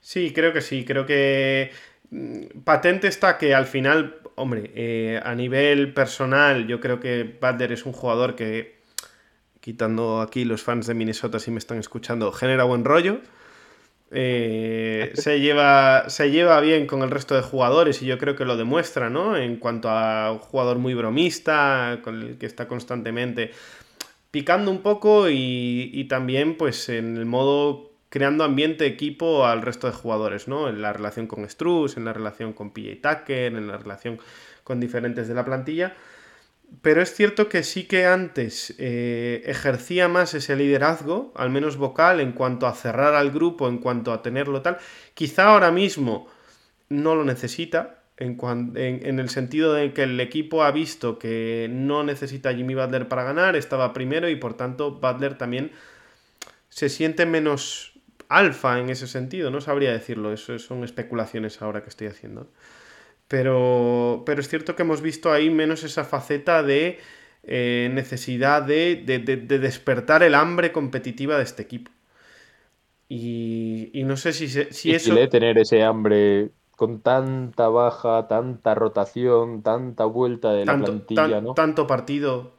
[0.00, 0.84] Sí, creo que sí.
[0.84, 1.72] Creo que
[2.10, 7.72] mm, patente está que al final, hombre, eh, a nivel personal, yo creo que Butler
[7.72, 8.78] es un jugador que
[9.60, 13.20] quitando aquí los fans de Minnesota si me están escuchando, genera buen rollo.
[14.10, 18.46] Eh, se, lleva, se lleva bien con el resto de jugadores y yo creo que
[18.46, 19.36] lo demuestra, ¿no?
[19.36, 23.52] En cuanto a un jugador muy bromista, con el que está constantemente
[24.30, 29.92] picando un poco y, también pues en el modo creando ambiente equipo al resto de
[29.92, 30.68] jugadores, ¿no?
[30.68, 34.18] En la relación con Struz, en la relación con PJ Tucker, en la relación
[34.64, 35.94] con diferentes de la plantilla.
[36.82, 42.20] Pero es cierto que sí que antes eh, ejercía más ese liderazgo, al menos vocal,
[42.20, 44.78] en cuanto a cerrar al grupo, en cuanto a tenerlo tal.
[45.14, 46.28] Quizá ahora mismo
[46.88, 48.36] no lo necesita, en,
[48.76, 53.22] en, el sentido de que el equipo ha visto que no necesita Jimmy Butler para
[53.22, 55.70] ganar, estaba primero y por tanto Butler también
[56.68, 57.92] se siente menos
[58.28, 62.48] alfa en ese sentido, no sabría decirlo, eso son especulaciones ahora que estoy haciendo.
[63.28, 66.98] Pero, pero es cierto que hemos visto ahí menos esa faceta de
[67.42, 68.96] eh, necesidad de,
[69.46, 71.90] despertar el hambre competitiva de este equipo.
[73.10, 75.14] Y, no sé si, si eso...
[75.28, 81.54] tener ese hambre con tanta baja, tanta rotación, tanta vuelta de la plantilla, ¿no?
[81.54, 82.52] Tanto partido.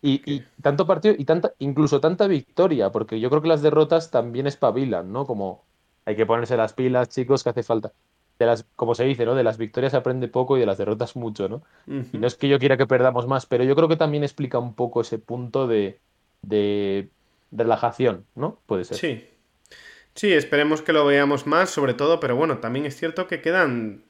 [0.00, 4.46] Y, tanto partido y tanta, incluso tanta victoria, porque yo creo que las derrotas también
[4.46, 5.26] espabilan, ¿no?
[5.26, 5.64] Como
[6.04, 7.92] hay que ponerse las pilas, chicos, que hace falta
[8.38, 9.34] de las, como se dice, ¿no?
[9.34, 11.62] De las victorias se aprende poco y de las derrotas mucho, ¿no?
[11.86, 14.58] Y no es que yo quiera que perdamos más, pero yo creo que también explica
[14.58, 15.98] un poco ese punto de,
[16.42, 17.08] de,
[17.50, 18.60] relajación, ¿no?
[18.66, 18.96] Puede ser.
[18.96, 19.24] Sí.
[20.14, 24.02] Sí, esperemos que lo veamos más, sobre todo, pero bueno, también es cierto que quedan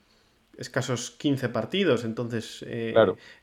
[0.57, 2.95] escasos 15 partidos, entonces eh,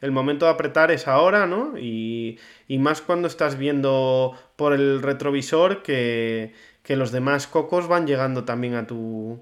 [0.01, 1.77] el momento de apretar es ahora, ¿no?
[1.77, 8.07] Y, y, más cuando estás viendo por el retrovisor que, que los demás cocos van
[8.07, 9.39] llegando también a tu,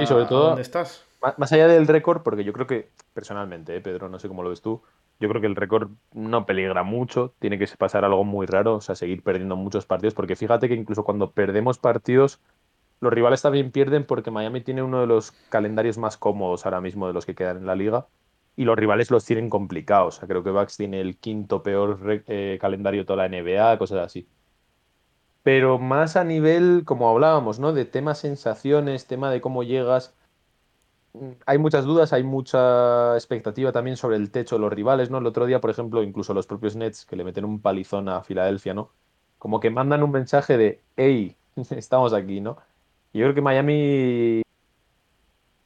[0.00, 1.04] y sobre todo, dónde estás.
[1.38, 4.50] Más allá del récord, porque yo creo que, personalmente, eh, Pedro, no sé cómo lo
[4.50, 4.82] ves tú,
[5.20, 8.80] yo creo que el récord no peligra mucho, tiene que pasar algo muy raro, o
[8.80, 12.40] sea, seguir perdiendo muchos partidos, porque fíjate que incluso cuando perdemos partidos,
[13.00, 17.06] los rivales también pierden porque Miami tiene uno de los calendarios más cómodos ahora mismo
[17.06, 18.06] de los que quedan en la liga,
[18.56, 22.22] y los rivales los tienen complicados, o sea, creo que Bucks tiene el quinto peor
[22.26, 24.28] eh, calendario de toda la NBA, cosas así.
[25.44, 27.72] Pero más a nivel, como hablábamos, ¿no?
[27.74, 30.14] De tema sensaciones, tema de cómo llegas.
[31.14, 35.18] Mm, hay muchas dudas, hay mucha expectativa también sobre el techo de los rivales, ¿no?
[35.18, 38.22] El otro día, por ejemplo, incluso los propios Nets que le meten un palizón a
[38.24, 38.90] Filadelfia, ¿no?
[39.38, 41.36] Como que mandan un mensaje de, hey,
[41.70, 42.56] estamos aquí, ¿no?
[43.12, 44.42] Yo creo que Miami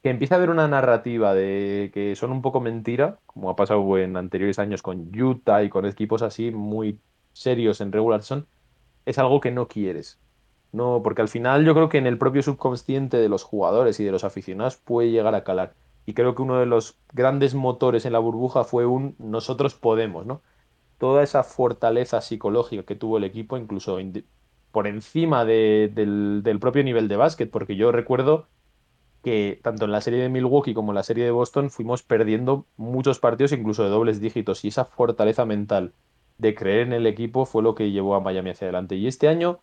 [0.03, 3.97] que empieza a haber una narrativa de que son un poco mentira, como ha pasado
[3.97, 6.99] en anteriores años con Utah y con equipos así muy
[7.33, 8.47] serios en regular son,
[9.09, 10.19] es algo que no quieres.
[10.71, 14.03] No, porque al final yo creo que en el propio subconsciente de los jugadores y
[14.03, 15.73] de los aficionados puede llegar a calar.
[16.05, 20.27] Y creo que uno de los grandes motores en la burbuja fue un nosotros podemos,
[20.27, 20.41] ¿no?
[20.99, 23.97] Toda esa fortaleza psicológica que tuvo el equipo, incluso
[24.71, 28.47] por encima del, del propio nivel de básquet, porque yo recuerdo
[29.23, 32.67] que tanto en la serie de Milwaukee como en la serie de Boston fuimos perdiendo
[32.77, 35.93] muchos partidos, incluso de dobles dígitos, y esa fortaleza mental
[36.39, 38.95] de creer en el equipo fue lo que llevó a Miami hacia adelante.
[38.95, 39.59] Y este año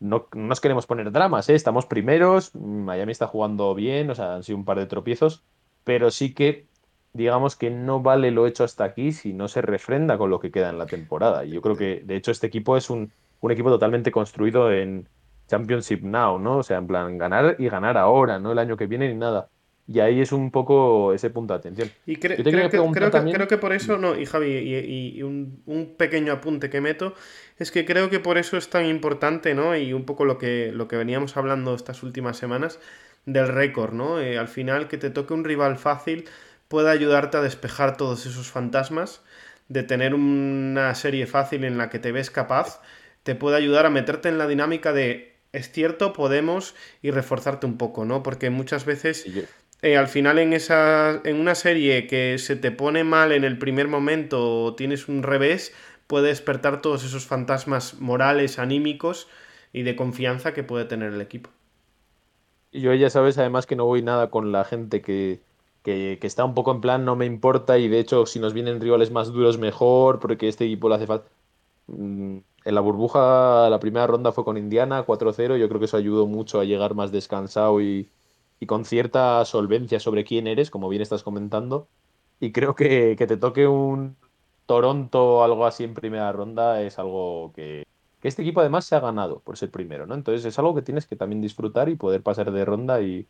[0.00, 1.54] no, nos queremos poner dramas, ¿eh?
[1.54, 5.44] estamos primeros, Miami está jugando bien, o sea, han sido un par de tropiezos,
[5.84, 6.66] pero sí que
[7.12, 10.50] digamos que no vale lo hecho hasta aquí si no se refrenda con lo que
[10.50, 11.44] queda en la temporada.
[11.44, 15.08] Y yo creo que, de hecho, este equipo es un, un equipo totalmente construido en,
[15.46, 16.58] Championship Now, ¿no?
[16.58, 19.48] O sea, en plan, ganar y ganar ahora, no el año que viene ni nada.
[19.88, 21.90] Y ahí es un poco ese punto de atención.
[22.06, 22.36] Y creo,
[23.48, 27.14] que, por eso, no, y Javi, y, un, pequeño apunte que meto,
[27.58, 29.76] es que creo que por eso es tan importante, ¿no?
[29.76, 32.80] Y un poco lo que, lo que veníamos hablando estas últimas semanas
[33.26, 34.20] del récord, ¿no?
[34.20, 36.24] Eh, al final, que te toque un rival fácil
[36.66, 39.22] puede ayudarte a despejar todos esos fantasmas,
[39.68, 42.80] de tener una serie fácil en la que te ves capaz,
[43.22, 47.78] te puede ayudar a meterte en la dinámica de es cierto, podemos y reforzarte un
[47.78, 48.22] poco, ¿no?
[48.22, 49.26] Porque muchas veces
[49.82, 53.58] eh, al final en, esa, en una serie que se te pone mal en el
[53.58, 55.74] primer momento o tienes un revés,
[56.06, 59.28] puede despertar todos esos fantasmas morales, anímicos
[59.72, 61.50] y de confianza que puede tener el equipo.
[62.72, 65.40] Yo ya sabes además que no voy nada con la gente que,
[65.82, 68.52] que, que, está un poco en plan no me importa y de hecho si nos
[68.54, 71.28] vienen rivales más duros mejor porque este equipo le hace falta.
[71.86, 75.96] Mm, en la burbuja la primera ronda fue con Indiana 4-0, yo creo que eso
[75.96, 78.08] ayudó mucho a llegar más descansado y,
[78.64, 81.88] con cierta solvencia sobre quién eres, como bien estás comentando.
[82.40, 84.16] Y creo que, que te toque un
[84.64, 87.84] Toronto o algo así en primera ronda es algo que,
[88.20, 90.14] que, este equipo además se ha ganado por ser primero, ¿no?
[90.14, 93.28] Entonces es algo que tienes que también disfrutar y poder pasar de ronda y,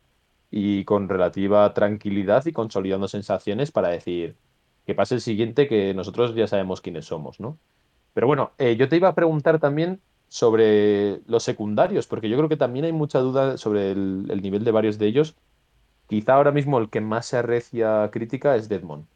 [0.51, 4.37] y con relativa tranquilidad y consolidando sensaciones para decir
[4.87, 7.59] que pase el siguiente que nosotros ya sabemos quiénes somos, ¿no?
[8.15, 12.49] Pero bueno, eh, yo te iba a preguntar también sobre los secundarios, porque yo creo
[12.49, 15.37] que también hay mucha duda sobre el, nivel de varios de ellos.
[16.09, 19.07] Quizá ahora mismo el que más se arrecia crítica es Deadmond.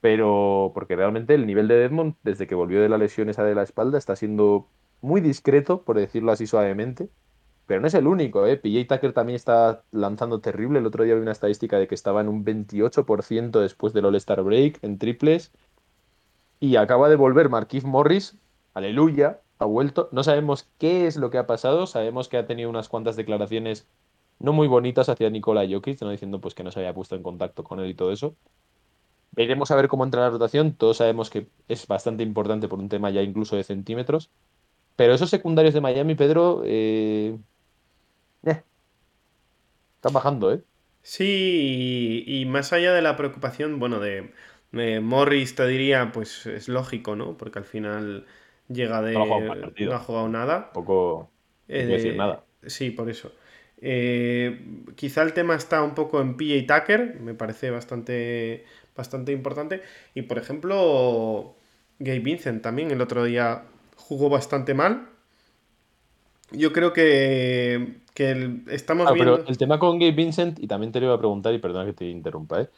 [0.00, 3.54] Pero porque realmente el nivel de Deadmond, desde que volvió de la lesión esa de
[3.54, 4.68] la espalda, está siendo
[5.00, 7.08] muy discreto, por decirlo así suavemente.
[7.66, 8.56] Pero no es el único, ¿eh?
[8.58, 10.80] PJ Tucker también está lanzando terrible.
[10.80, 14.42] El otro día vi una estadística de que estaba en un 28% después del All-Star
[14.42, 15.50] Break en triples.
[16.60, 18.36] Y acaba de volver Marquise Morris,
[18.74, 20.08] aleluya, ha vuelto.
[20.12, 23.86] No sabemos qué es lo que ha pasado, sabemos que ha tenido unas cuantas declaraciones
[24.38, 26.10] no muy bonitas hacia Nikola Jokic, ¿no?
[26.10, 28.36] diciendo pues que no se había puesto en contacto con él y todo eso.
[29.32, 30.74] Veremos a ver cómo entra la rotación.
[30.74, 34.30] Todos sabemos que es bastante importante por un tema ya incluso de centímetros.
[34.96, 37.36] Pero esos secundarios de Miami, Pedro, eh,
[38.44, 38.62] eh,
[39.96, 40.62] están bajando, ¿eh?
[41.02, 44.32] Sí, y, más allá de la preocupación, bueno, de,
[44.72, 47.36] eh, Morris te diría, pues es lógico, ¿no?
[47.36, 48.24] Porque al final
[48.74, 49.12] llega de.
[49.14, 50.72] No ha jugado, nada.
[50.72, 51.30] Poco.
[51.68, 52.44] Eh, decir nada.
[52.66, 53.32] Sí, por eso.
[53.80, 58.64] Eh, quizá el tema está un poco en PJ Tucker, me parece bastante,
[58.96, 59.82] bastante importante.
[60.14, 61.54] Y por ejemplo,
[61.98, 63.64] Gabe Vincent también el otro día
[63.96, 65.08] jugó bastante mal.
[66.50, 69.36] Yo creo que, que estamos viendo.
[69.36, 71.86] Pero el tema con Gabe Vincent, y también te lo iba a preguntar, y perdona
[71.86, 72.68] que te interrumpa, ¿eh?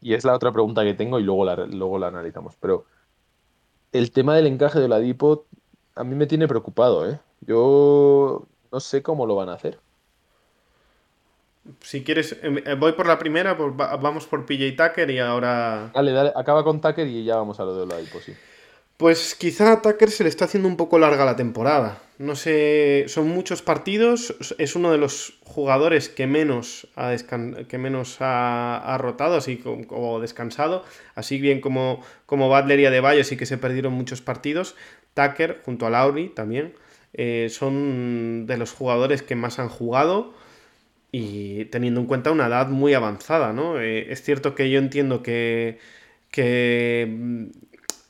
[0.00, 2.56] y es la otra pregunta que tengo y luego la, luego la analizamos.
[2.56, 2.86] Pero
[3.92, 5.46] el tema del encaje de la Dipo
[5.94, 7.20] a mí me tiene preocupado, ¿eh?
[7.42, 9.78] Yo no sé cómo lo van a hacer.
[11.80, 15.90] Si quieres, em, eh, voy por la primera, pues vamos por PJ Tucker y ahora...
[15.94, 18.32] Dale, dale, acaba con Tucker y ya vamos a lo de la Dipo, sí.
[18.96, 22.00] Pues quizá a Tucker se le está haciendo un poco larga la temporada.
[22.18, 24.36] No sé, son muchos partidos.
[24.58, 27.12] Es uno de los jugadores que menos ha,
[27.68, 30.84] que menos ha, rotado así o descansado.
[31.16, 34.76] Así bien como, como Butler y Adebayo sí que se perdieron muchos partidos.
[35.14, 36.74] Tucker, junto a Lauri también,
[37.12, 40.32] eh, son de los jugadores que más han jugado
[41.10, 43.80] y teniendo en cuenta una edad muy avanzada, ¿no?
[43.80, 45.78] Eh, es cierto que yo entiendo que,
[46.30, 47.50] que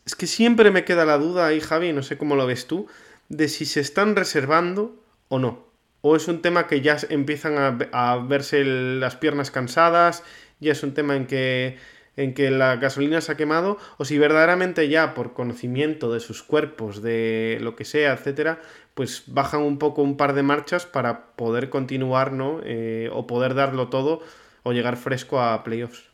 [0.05, 2.87] es que siempre me queda la duda ahí, Javi, no sé cómo lo ves tú,
[3.29, 4.97] de si se están reservando
[5.29, 5.67] o no.
[6.01, 10.25] O es un tema que ya empiezan a, verse las piernas cansadas,
[10.59, 11.79] ya es un tema en que,
[12.17, 16.43] en que la gasolina se ha quemado, o si verdaderamente ya por conocimiento de sus
[16.43, 18.61] cuerpos, de lo que sea, etcétera,
[18.95, 22.61] pues bajan un poco un par de marchas para poder continuar, ¿no?
[22.65, 24.21] Eh, o poder darlo todo
[24.65, 26.12] o llegar fresco a playoffs.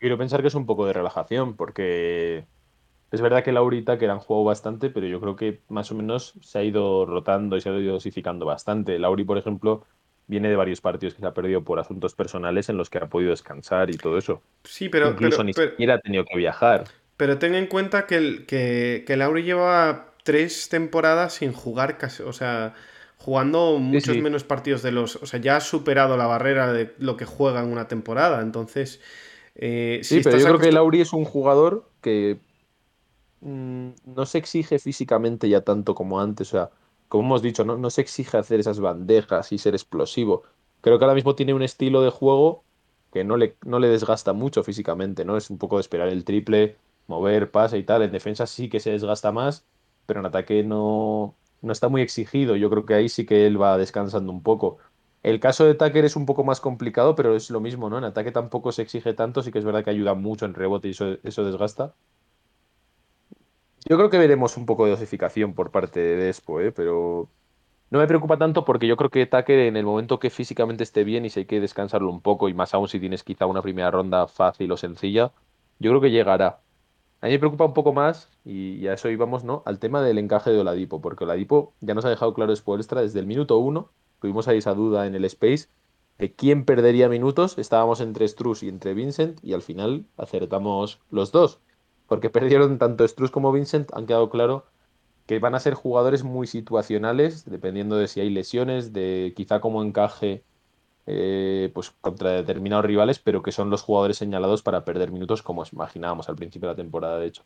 [0.00, 2.46] Quiero pensar que es un poco de relajación, porque
[3.10, 6.34] es verdad que Laurita que han jugado bastante, pero yo creo que más o menos
[6.40, 8.98] se ha ido rotando y se ha ido dosificando bastante.
[8.98, 9.84] Lauri, por ejemplo,
[10.26, 13.08] viene de varios partidos que se ha perdido por asuntos personales en los que ha
[13.08, 14.42] podido descansar y todo eso.
[14.64, 15.10] Sí, pero.
[15.10, 16.84] Incluso ni siquiera ha tenido que viajar.
[17.18, 22.22] Pero ten en cuenta que, el, que, que Lauri lleva tres temporadas sin jugar casi.
[22.22, 22.74] O sea,
[23.18, 25.16] jugando muchos menos partidos de los.
[25.16, 28.40] O sea, ya ha superado la barrera de lo que juega en una temporada.
[28.40, 29.02] Entonces.
[29.54, 32.38] Eh, sí, pero yo creo que Lauri es un jugador que
[33.40, 36.48] mm, no se exige físicamente ya tanto como antes.
[36.48, 36.70] O sea,
[37.08, 40.42] como hemos dicho, no, no se exige hacer esas bandejas y ser explosivo.
[40.80, 42.64] Creo que ahora mismo tiene un estilo de juego
[43.12, 45.36] que no le, no le desgasta mucho físicamente, ¿no?
[45.36, 48.02] Es un poco de esperar el triple, mover, pase y tal.
[48.02, 49.66] En defensa sí que se desgasta más,
[50.06, 52.56] pero en ataque no, no está muy exigido.
[52.56, 54.78] Yo creo que ahí sí que él va descansando un poco.
[55.22, 57.98] El caso de Tucker es un poco más complicado, pero es lo mismo, ¿no?
[57.98, 60.88] En ataque tampoco se exige tanto, sí que es verdad que ayuda mucho en rebote
[60.88, 61.94] y eso, eso desgasta.
[63.88, 66.72] Yo creo que veremos un poco de dosificación por parte de Despo, ¿eh?
[66.72, 67.28] pero
[67.90, 71.04] no me preocupa tanto porque yo creo que Tucker en el momento que físicamente esté
[71.04, 73.62] bien y si hay que descansarlo un poco, y más aún si tienes quizá una
[73.62, 75.32] primera ronda fácil o sencilla,
[75.80, 76.60] yo creo que llegará.
[77.20, 79.62] A mí me preocupa un poco más, y, a eso íbamos, ¿no?
[79.66, 83.20] Al tema del encaje de Oladipo, porque Oladipo ya nos ha dejado claro extra desde
[83.20, 85.68] el minuto uno tuvimos ahí esa duda en el Space
[86.18, 87.58] de quién perdería minutos.
[87.58, 91.60] Estábamos entre Struz y entre Vincent y al final acertamos los dos.
[92.06, 94.66] Porque perdieron tanto Struz como Vincent, han quedado claro
[95.26, 99.82] que van a ser jugadores muy situacionales, dependiendo de si hay lesiones, de quizá cómo
[99.82, 100.42] encaje
[101.06, 105.64] eh, pues contra determinados rivales, pero que son los jugadores señalados para perder minutos, como
[105.72, 107.44] imaginábamos al principio de la temporada, de hecho.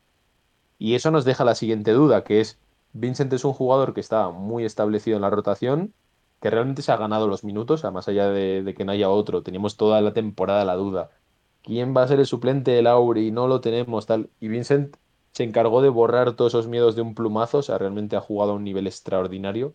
[0.79, 2.59] Y eso nos deja la siguiente duda, que es,
[2.93, 5.95] Vincent es un jugador que está muy establecido en la rotación,
[6.45, 9.43] que realmente se ha ganado los minutos, más allá de, que no haya otro.
[9.43, 11.09] Teníamos toda la temporada la duda.
[11.63, 13.31] ¿Quién va a ser el suplente de Lauri?
[13.31, 14.29] No lo tenemos, tal.
[14.41, 14.95] Y Vincent
[15.33, 18.53] se encargó de borrar todos esos miedos de un plumazo, o sea, realmente ha jugado
[18.53, 19.75] a un nivel extraordinario.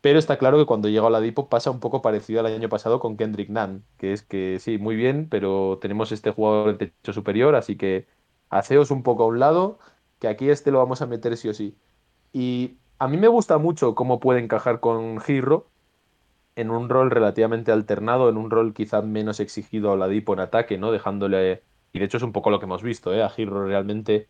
[0.00, 2.70] Pero está claro que cuando llega a la Dipo pasa un poco parecido al año
[2.70, 6.86] pasado con Kendrick Nunn, que es que sí, muy bien, pero tenemos este jugador de
[6.86, 8.06] techo superior, así que
[8.48, 9.78] haceos un poco a un lado,
[10.18, 11.76] que aquí este lo vamos a meter sí o sí.
[12.32, 15.70] Y a mí me gusta mucho cómo puede encajar con Giro,
[16.60, 20.78] en un rol relativamente alternado, en un rol quizá menos exigido a Oladipo en ataque,
[20.78, 20.92] ¿no?
[20.92, 21.62] Dejándole.
[21.92, 23.22] Y de hecho es un poco lo que hemos visto, ¿eh?
[23.22, 24.28] A Giro realmente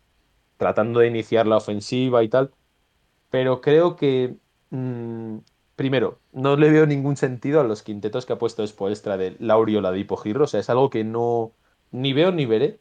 [0.57, 2.51] tratando de iniciar la ofensiva y tal.
[3.29, 4.37] Pero creo que.
[4.71, 5.39] Mm,
[5.75, 9.79] primero, no le veo ningún sentido a los quintetos que ha puesto Extra de Laurio
[9.79, 10.45] Oladipo Giro.
[10.45, 11.53] O sea, es algo que no.
[11.91, 12.79] Ni veo ni veré.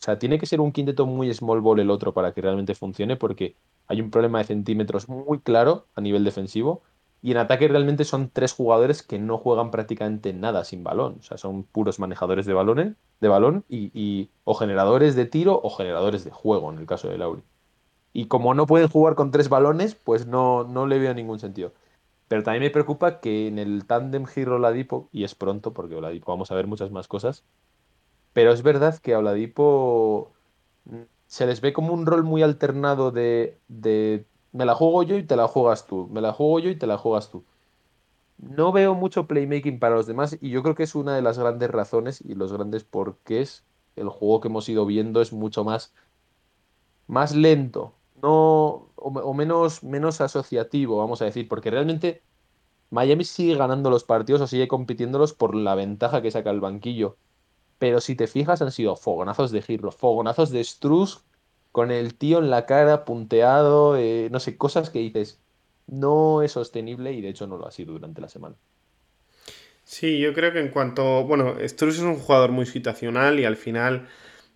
[0.00, 2.74] O sea, tiene que ser un quinteto muy small ball el otro para que realmente
[2.74, 6.82] funcione, porque hay un problema de centímetros muy claro a nivel defensivo
[7.22, 11.18] y en ataque realmente son tres jugadores que no juegan prácticamente nada sin balón.
[11.20, 15.70] O sea, son puros manejadores de, balones, de balón y, o generadores de tiro o
[15.70, 17.42] generadores de juego, en el caso de Lauri.
[18.12, 21.72] Y como no pueden jugar con tres balones, pues no, no le veo ningún sentido.
[22.26, 26.32] Pero también me preocupa que en el tándem Giro Oladipo, y es pronto porque Oladipo
[26.32, 27.44] vamos a ver muchas más cosas,
[28.32, 30.32] pero es verdad que a Oladipo
[30.86, 35.16] mm, se les ve como un rol muy alternado de, de me la juego yo
[35.16, 36.08] y te la juegas tú.
[36.12, 37.44] Me la juego yo y te la juegas tú.
[38.38, 41.38] No veo mucho playmaking para los demás y yo creo que es una de las
[41.38, 43.64] grandes razones y los grandes porqués.
[43.96, 45.92] El juego que hemos ido viendo es mucho más,
[47.06, 52.22] más lento no, o, menos, menos asociativo, vamos a decir, porque realmente
[52.90, 57.16] Miami sigue ganando los partidos o sigue compitiéndolos por la ventaja que saca el banquillo.
[57.78, 61.24] Pero si te fijas, han sido fogonazos de Giro, fogonazos de Struz
[61.72, 65.40] con el tío en la cara, punteado, eh, no sé, cosas que dices,
[65.86, 68.54] no es sostenible y de hecho no lo ha sido durante la semana.
[69.84, 73.56] Sí, yo creo que en cuanto, bueno, Struz es un jugador muy situacional y al
[73.56, 74.06] final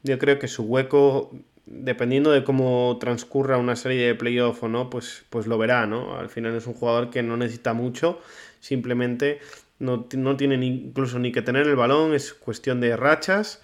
[0.03, 1.33] yo creo que su hueco,
[1.65, 6.17] dependiendo de cómo transcurra una serie de playoff o no, pues, pues lo verá, ¿no?
[6.17, 8.21] Al final es un jugador que no necesita mucho,
[8.61, 9.41] simplemente
[9.79, 13.63] no, no tiene ni, incluso ni que tener el balón, es cuestión de rachas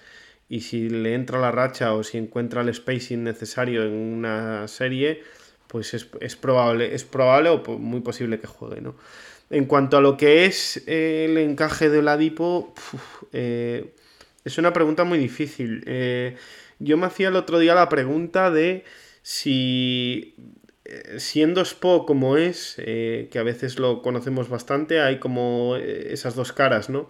[0.53, 5.23] y si le entra la racha o si encuentra el spacing necesario en una serie,
[5.65, 8.95] pues es, probable, es probable o muy posible que juegue, ¿no?
[9.49, 12.71] En cuanto a lo que es el encaje de Oladipo,
[13.31, 13.95] eh,
[14.45, 15.83] es una pregunta muy difícil.
[15.87, 16.35] Eh,
[16.77, 18.83] yo me hacía el otro día la pregunta de
[19.23, 20.35] si
[20.85, 26.35] eh, siendo Spo como es, eh, que a veces lo conocemos bastante, hay como esas
[26.35, 27.09] dos caras, ¿no?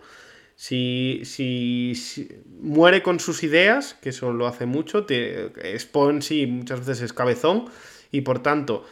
[0.64, 2.30] Si, si,
[2.62, 7.02] muere con sus ideas, que eso lo hace mucho, te, Spo en sí muchas veces
[7.02, 7.66] es cabezón
[8.12, 8.86] y por tanto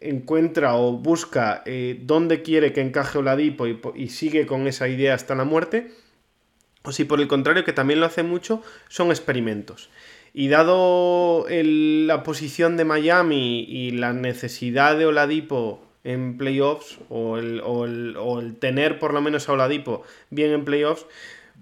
[0.00, 1.64] encuentra o busca
[2.02, 5.92] dónde quiere que encaje Oladipo y, y sigue con esa idea hasta la muerte
[6.86, 9.90] o si por el contrario, que también lo hace mucho, son experimentos.
[10.32, 17.60] Y dado la posición de Miami y la necesidad de Oladipo en playoffs, o el,
[17.60, 21.04] o el, tener por lo menos a Oladipo bien en playoffs,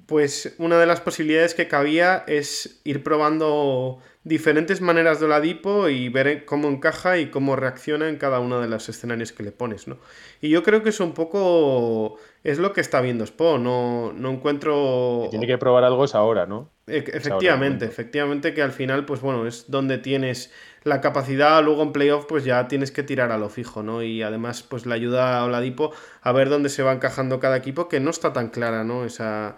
[0.06, 6.10] pues una de las posibilidades que cabía es ir probando diferentes maneras de Oladipo y
[6.10, 9.88] ver cómo encaja y cómo reacciona en cada uno de los escenarios que le pones,
[9.88, 9.96] ¿no?
[10.42, 14.30] Y yo creo que eso un poco es lo que está viendo Spo, no, no
[14.30, 15.28] encuentro...
[15.30, 16.70] Tiene que probar algo es ahora, ¿no?
[16.86, 21.92] E, efectivamente, efectivamente que al final, pues bueno, es donde tienes la capacidad, luego en
[21.92, 24.02] playoff pues ya tienes que tirar a lo fijo, ¿no?
[24.02, 27.88] Y además pues le ayuda a Oladipo a ver dónde se va encajando cada equipo,
[27.88, 29.04] que no está tan clara, ¿no?
[29.04, 29.56] Esa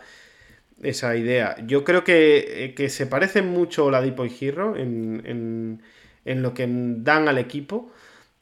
[0.82, 1.56] esa idea.
[1.66, 5.82] Yo creo que, eh, se parecen mucho Oladipo y Giro en,
[6.24, 7.90] lo que dan al equipo.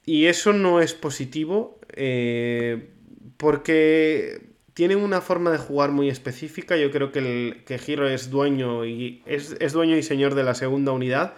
[0.07, 2.91] Y eso no es positivo eh,
[3.37, 6.77] porque tienen una forma de jugar muy específica.
[6.77, 10.45] Yo creo que, el, que Giro es dueño, y, es, es dueño y señor de
[10.45, 11.35] la segunda unidad.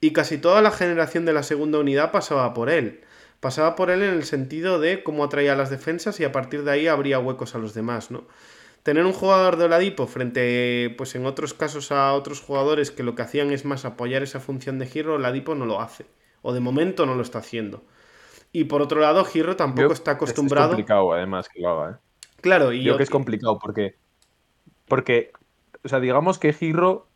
[0.00, 3.00] Y casi toda la generación de la segunda unidad pasaba por él.
[3.40, 6.64] Pasaba por él en el sentido de cómo atraía a las defensas y a partir
[6.64, 8.26] de ahí abría huecos a los demás, ¿no?
[8.86, 13.16] tener un jugador de Oladipo frente, pues en otros casos a otros jugadores que lo
[13.16, 16.06] que hacían es más apoyar esa función de Giro, Oladipo no lo hace.
[16.40, 17.82] O de momento no lo está haciendo.
[18.52, 20.68] Y por otro lado, Giro tampoco está acostumbrado.
[20.68, 22.05] Es complicado, además, que lo haga, ¿eh?
[22.40, 22.92] Claro, y yo...
[22.92, 23.96] Creo que es complicado porque.
[24.86, 25.32] Porque,
[25.84, 27.08] o sea, digamos que Giro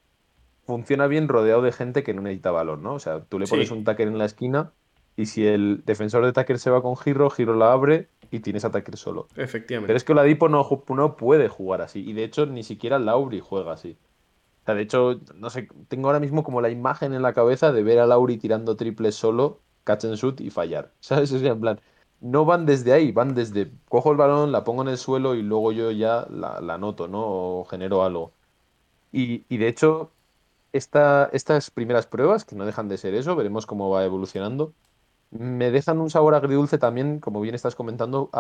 [0.64, 2.95] funciona bien rodeado de gente que no necesita balón, ¿no?
[2.95, 4.73] O sea, tú le pones un tacker en la esquina
[5.16, 8.64] y si el defensor de tacker se va con Giro, Giro la abre y tienes
[8.64, 9.29] ataque solo.
[9.37, 9.89] Efectivamente.
[9.89, 12.09] Pero es que Oladipo no, no puede jugar así.
[12.09, 13.99] Y de hecho, ni siquiera Lauri juega así.
[14.62, 17.73] O sea, de hecho, no sé, tengo ahora mismo como la imagen en la cabeza
[17.73, 20.93] de ver a Lauri tirando triples solo, catch and shoot y fallar.
[21.01, 21.33] ¿Sabes?
[21.33, 21.81] O sea, en plan,
[22.21, 25.43] no van desde ahí, van desde cojo el balón, la pongo en el suelo y
[25.43, 27.21] luego yo ya la, la noto, ¿no?
[27.61, 28.35] O genero algo.
[29.12, 30.12] Y, y de hecho,
[30.73, 34.75] esta, estas primeras pruebas, que no dejan de ser eso, veremos cómo va evolucionando,
[35.31, 38.31] me dejan un sabor agridulce también, como bien estás comentando,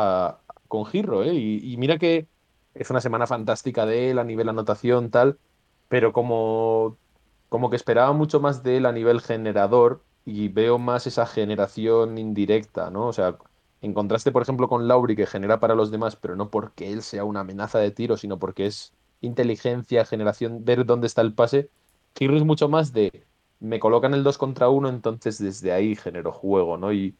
[0.68, 1.34] con Girro, ¿eh?
[1.34, 2.28] Y, mira que
[2.74, 5.38] es una semana fantástica de él a nivel anotación, tal,
[5.88, 6.98] pero como,
[7.48, 12.18] como que esperaba mucho más de él a nivel generador y veo más esa generación
[12.18, 13.06] indirecta, ¿no?
[13.08, 13.38] O sea,
[13.82, 17.02] en contraste, por ejemplo, con Lauri, que genera para los demás, pero no porque él
[17.02, 21.70] sea una amenaza de tiro, sino porque es inteligencia, generación, ver dónde está el pase.
[22.14, 23.24] Girro es mucho más de
[23.60, 26.92] me colocan el 2 contra 1, entonces desde ahí genero juego, ¿no?
[26.92, 27.14] Y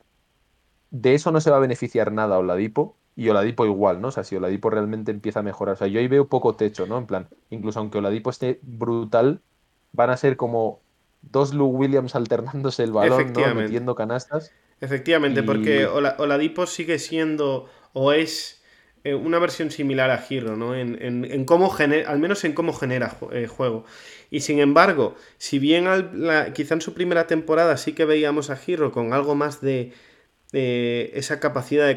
[0.91, 4.09] de eso no se va a beneficiar nada Oladipo, y Oladipo igual, ¿no?
[4.09, 6.87] O sea, si Oladipo realmente empieza a mejorar, o sea, yo ahí veo poco techo,
[6.87, 6.97] ¿no?
[6.97, 9.43] En plan, incluso aunque Oladipo esté brutal,
[9.93, 10.81] van a ser como
[11.21, 13.55] dos Lou Williams alternándose el balón, ¿no?
[13.55, 14.53] Metiendo canastas.
[14.81, 18.61] Efectivamente, porque Oladipo sigue siendo o es
[19.05, 20.75] eh, una versión similar a Giro, ¿no?
[20.75, 23.85] En, cómo genera, al menos en cómo genera eh, juego.
[24.31, 25.87] Y sin embargo, si bien
[26.55, 29.93] quizá en su primera temporada sí que veíamos a Giro con algo más de,
[30.53, 31.97] esa capacidad de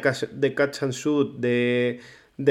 [0.56, 2.00] catch, and shoot, de,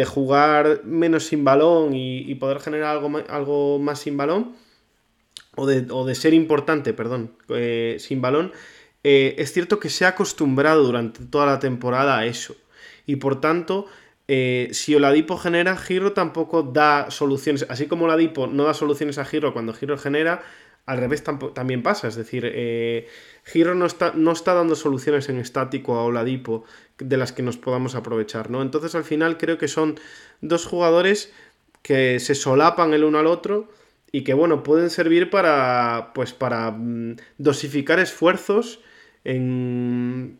[0.06, 4.54] jugar menos sin balón y, poder generar algo, algo más sin balón,
[5.56, 8.52] o de, ser importante, perdón, eh, sin balón,
[9.02, 12.56] es cierto que se ha acostumbrado durante toda la temporada a eso.
[13.06, 13.86] Y por tanto,
[14.28, 17.66] eh, si Oladipo genera, Giro tampoco da soluciones.
[17.68, 20.42] Así como Oladipo no da soluciones a Giro cuando Giro genera,
[20.86, 22.08] al revés también pasa.
[22.08, 23.08] Es decir, eh,
[23.44, 26.64] Giro no está, no está dando soluciones en estático a Oladipo
[26.98, 28.62] de las que nos podamos aprovechar, ¿no?
[28.62, 29.98] Entonces al final creo que son
[30.40, 31.32] dos jugadores
[31.82, 33.68] que se solapan el uno al otro
[34.12, 38.80] y que, bueno, pueden servir para, pues, para mm, dosificar esfuerzos
[39.24, 40.38] en,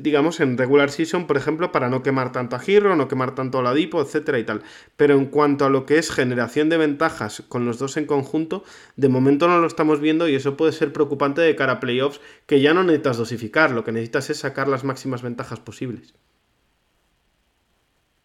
[0.00, 3.58] digamos, en regular season, por ejemplo, para no quemar tanto a Giro, no quemar tanto
[3.58, 4.62] a Ladipo, etcétera y tal.
[4.96, 8.64] Pero en cuanto a lo que es generación de ventajas con los dos en conjunto,
[8.96, 12.20] de momento no lo estamos viendo y eso puede ser preocupante de cara a playoffs,
[12.46, 16.14] que ya no necesitas dosificar, lo que necesitas es sacar las máximas ventajas posibles.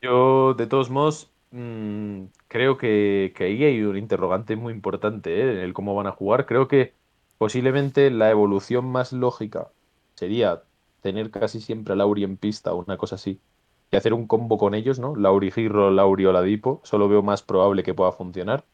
[0.01, 5.51] Yo, de todos modos, mm, creo que, que, ahí hay un interrogante muy importante ¿eh?
[5.53, 6.45] en el cómo van a jugar.
[6.45, 6.93] Creo que
[7.37, 9.69] posiblemente la evolución más lógica
[10.15, 10.63] sería
[11.01, 13.39] tener casi siempre a Lauri en pista o una cosa así
[13.91, 15.15] y hacer un combo con ellos, ¿no?
[15.15, 18.65] Lauri Girro, Lauri Oladipo, solo veo más probable que pueda funcionar.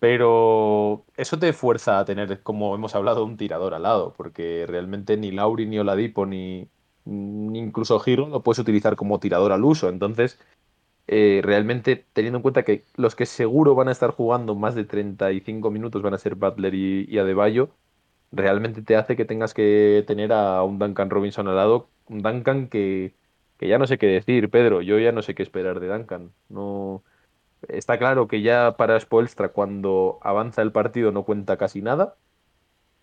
[0.00, 5.16] Pero eso te fuerza a tener, como hemos hablado, un tirador al lado, porque realmente
[5.16, 6.68] ni Lauri, ni Oladipo, ni,
[7.04, 9.88] incluso Giro lo puedes utilizar como tirador al uso.
[9.88, 10.38] Entonces,
[11.06, 14.84] eh, realmente teniendo en cuenta que los que seguro van a estar jugando más de
[14.84, 17.70] 35 minutos van a ser Butler y, y Adebayo,
[18.32, 22.68] realmente te hace que tengas que tener a un Duncan Robinson al lado, un Duncan
[22.68, 23.14] que,
[23.58, 26.32] que ya no sé qué decir, Pedro, yo ya no sé qué esperar de Duncan.
[26.48, 27.04] No,
[27.68, 32.16] está claro que ya para Spoelstra cuando avanza el partido no cuenta casi nada.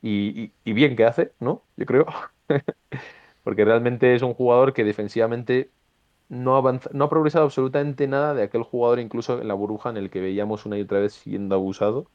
[0.01, 1.65] Y, y, y bien que hace, ¿no?
[1.77, 2.05] Yo creo.
[3.43, 5.71] Porque realmente es un jugador que defensivamente
[6.30, 6.61] no,
[6.93, 10.21] no ha progresado absolutamente nada de aquel jugador, incluso en la burbuja, en el que
[10.21, 12.07] veíamos una y otra vez siendo abusado.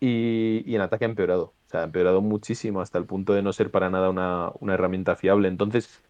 [0.00, 1.52] Y, en ataque ha empeorado.
[1.66, 4.74] O sea, ha empeorado muchísimo hasta el punto de no ser para nada una, una
[4.74, 5.48] herramienta fiable.
[5.48, 6.02] Entonces,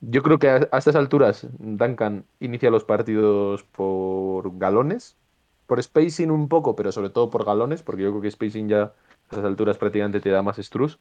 [0.00, 5.16] yo creo que a, a, estas alturas Duncan inicia los partidos por galones,
[5.66, 8.82] por spacing un poco, pero sobre todo por galones, porque yo creo que spacing ya
[8.82, 8.94] a
[9.24, 10.98] estas alturas prácticamente te da más estrus.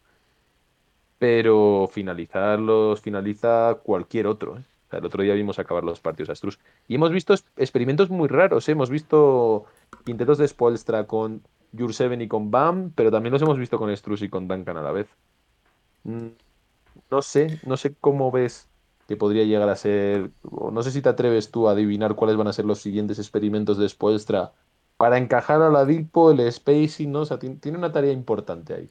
[1.20, 4.58] Pero finalizarlos finaliza cualquier otro.
[4.58, 4.64] ¿eh?
[4.98, 6.60] El otro día vimos acabar los partidos a.
[6.88, 8.68] Y hemos visto experimentos muy raros.
[8.68, 8.74] ¿eh?
[8.74, 9.66] Hemos visto
[10.06, 11.42] intentos de Spoelstra con
[11.78, 14.82] Jurseven y con Bam, pero también los hemos visto con Struz y con Duncan a
[14.82, 15.08] la vez.
[16.04, 16.28] Mm,
[17.10, 18.70] no sé, no sé cómo ves
[19.08, 20.32] que podría llegar a ser.
[20.72, 23.78] No sé si te atreves tú a adivinar cuáles van a ser los siguientes experimentos
[23.78, 24.54] de Spoelstra
[25.02, 27.22] para encajar a la Dilpo, el spacing, ¿no?
[27.22, 28.90] O sea, tiene una tarea importante ahí.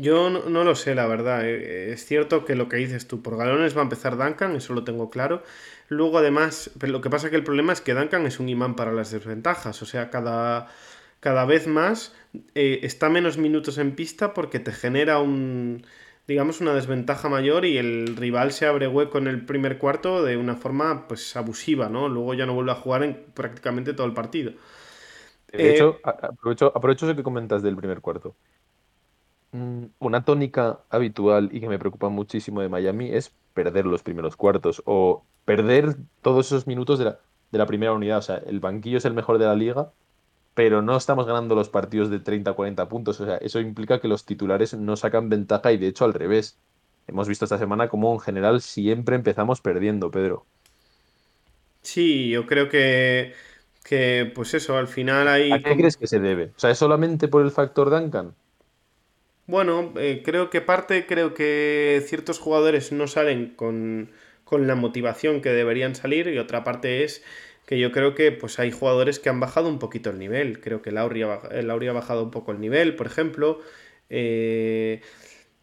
[0.00, 1.44] Yo no, no, lo sé, la verdad.
[1.44, 4.72] Eh, es cierto que lo que dices tú, por galones va a empezar Duncan, eso
[4.74, 5.42] lo tengo claro.
[5.88, 8.92] Luego, además, lo que pasa que el problema es que Duncan es un imán para
[8.92, 9.82] las desventajas.
[9.82, 10.68] O sea, cada,
[11.20, 12.14] cada vez más
[12.54, 15.84] eh, está menos minutos en pista porque te genera un
[16.28, 20.36] digamos una desventaja mayor y el rival se abre hueco en el primer cuarto de
[20.36, 22.08] una forma pues abusiva, ¿no?
[22.08, 24.52] Luego ya no vuelve a jugar en prácticamente todo el partido.
[25.50, 28.36] De hecho, eh, aprovecho, aprovecho eso que comentas del primer cuarto.
[29.52, 34.36] Mm, una tónica habitual y que me preocupa muchísimo de Miami es perder los primeros
[34.36, 37.20] cuartos o perder todos esos minutos de la,
[37.50, 38.18] de la primera unidad.
[38.18, 39.90] O sea, el banquillo es el mejor de la liga,
[40.54, 43.20] pero no estamos ganando los partidos de 30 40 puntos.
[43.20, 46.58] O sea, eso implica que los titulares no sacan ventaja y de hecho al revés.
[47.06, 50.44] Hemos visto esta semana como en general siempre empezamos perdiendo, Pedro.
[51.80, 53.32] Sí, yo creo que,
[53.82, 55.52] que pues eso, al final hay...
[55.52, 56.52] ¿A qué crees que se debe?
[56.54, 58.34] O sea, ¿es solamente por el factor Duncan?
[59.48, 64.10] Bueno, eh, creo que parte, creo que ciertos jugadores no salen con,
[64.44, 67.24] con, la motivación que deberían salir y otra parte es
[67.64, 70.60] que yo creo que pues hay jugadores que han bajado un poquito el nivel.
[70.60, 73.60] Creo que Lauri ha, Lauri ha bajado un poco el nivel, por ejemplo.
[74.10, 75.00] Eh,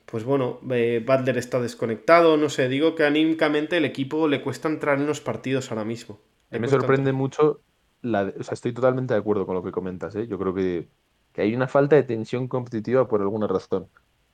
[0.08, 4.68] pues bueno, eh, Butler está desconectado, no sé, digo que anímicamente el equipo le cuesta
[4.68, 6.20] entrar en los partidos ahora mismo.
[6.50, 7.14] Le me sorprende entrar.
[7.14, 7.62] mucho,
[8.02, 10.26] la, o sea, estoy totalmente de acuerdo con lo que comentas, ¿eh?
[10.28, 10.88] yo creo que
[11.36, 13.90] que hay una falta de tensión competitiva por alguna razón.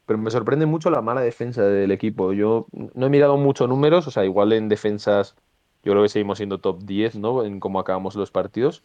[0.05, 2.33] Pero me sorprende mucho la mala defensa del equipo.
[2.33, 5.35] Yo no he mirado mucho números, o sea, igual en defensas
[5.83, 7.43] yo creo que seguimos siendo top 10, ¿no?
[7.43, 8.83] En cómo acabamos los partidos.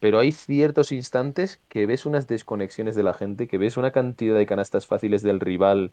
[0.00, 4.36] Pero hay ciertos instantes que ves unas desconexiones de la gente, que ves una cantidad
[4.36, 5.92] de canastas fáciles del rival,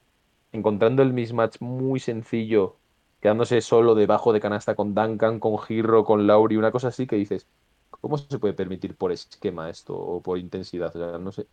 [0.51, 2.77] encontrando el mismatch muy sencillo,
[3.21, 7.17] quedándose solo debajo de canasta con Duncan, con Girro, con Lauri, una cosa así que
[7.17, 7.47] dices,
[8.01, 10.95] ¿Cómo se puede permitir por esquema esto o por intensidad?
[10.95, 11.45] O sea, no sé.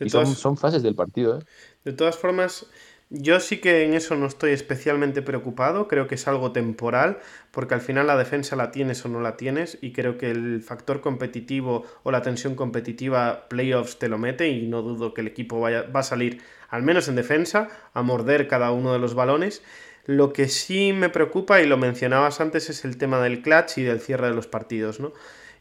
[0.00, 1.38] Y todas, son, son, fases del partido.
[1.38, 1.42] ¿eh?
[1.84, 2.66] De todas formas,
[3.08, 5.86] yo sí que en eso no estoy especialmente preocupado.
[5.86, 7.18] Creo que es algo temporal,
[7.50, 9.78] porque al final la defensa la tienes o no la tienes.
[9.80, 14.48] Y creo que el factor competitivo o la tensión competitiva, playoffs te lo mete.
[14.48, 18.02] Y no dudo que el equipo vaya, va a salir, al menos en defensa, a
[18.02, 19.62] morder cada uno de los balones.
[20.06, 23.82] Lo que sí me preocupa, y lo mencionabas antes, es el tema del clutch y
[23.82, 25.12] del cierre de los partidos, ¿no?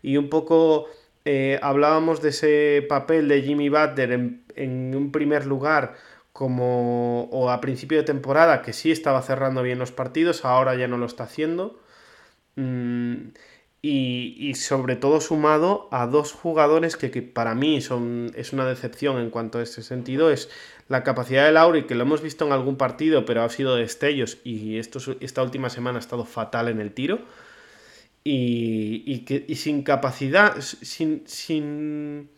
[0.06, 0.86] Y un poco
[1.26, 5.96] eh, hablábamos de ese papel de Jimmy Butler en, en, un primer lugar
[6.32, 10.88] como o a principio de temporada que sí estaba cerrando bien los partidos, ahora ya
[10.88, 11.80] no lo está haciendo.
[12.56, 13.30] Mm,
[13.82, 18.66] y, y, sobre todo sumado a dos jugadores que, que, para mí son, es una
[18.66, 20.50] decepción en cuanto a ese sentido, es
[20.88, 24.40] la capacidad de Lauri, que lo hemos visto en algún partido, pero ha sido destellos
[24.44, 27.20] y esto, esta última semana ha estado fatal en el tiro
[28.28, 32.30] y, y, que, y sin capacidad, sin, sin...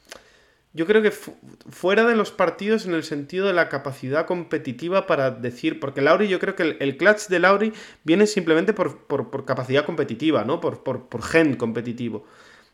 [0.73, 5.31] Yo creo que fuera de los partidos en el sentido de la capacidad competitiva para
[5.31, 7.73] decir, porque Lauri, yo creo que el, el clutch de Lauri
[8.03, 10.59] viene simplemente por, por, por capacidad competitiva, ¿no?
[10.59, 12.25] Por, por, por gen competitivo.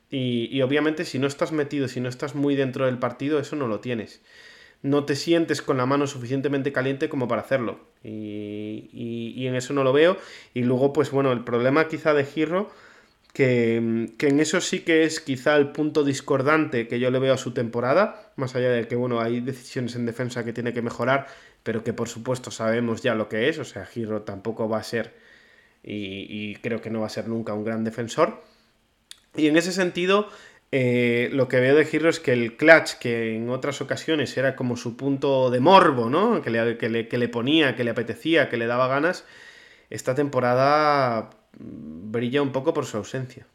[0.09, 3.55] Y, y, obviamente si no estás metido, si no estás muy dentro del partido, eso
[3.55, 4.21] no lo tienes.
[4.81, 7.79] No te sientes con la mano suficientemente caliente como para hacerlo.
[8.03, 10.17] Y, y, y en eso no lo veo.
[10.53, 12.69] Y luego, pues bueno, el problema quizá de Giro
[13.33, 17.37] que, en eso sí que es quizá el punto discordante que yo le veo a
[17.37, 21.27] su temporada, más allá de que, bueno, hay decisiones en defensa que tiene que mejorar,
[21.63, 24.83] pero que por supuesto sabemos ya lo que es, o sea, Giro tampoco va a
[24.83, 25.15] ser,
[25.83, 28.41] y, creo que no va a ser nunca un gran defensor.
[29.35, 30.29] Y en ese sentido,
[30.71, 34.55] eh, lo que veo de Giro es que el clutch, que en otras ocasiones era
[34.55, 36.41] como su punto de morbo, ¿no?
[36.41, 39.25] Que le, que le, que le ponía, que le apetecía, que le daba ganas,
[39.89, 43.47] esta temporada brilla un poco por su ausencia.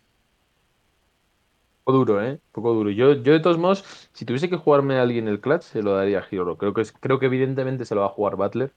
[1.84, 2.32] Poco duro, ¿eh?
[2.32, 2.90] Un poco duro.
[2.90, 5.94] Yo, yo, de todos modos, si tuviese que jugarme a alguien el clutch, se lo
[5.94, 6.58] daría a Giro.
[6.58, 8.72] Creo que, creo que evidentemente se lo va a jugar Butler,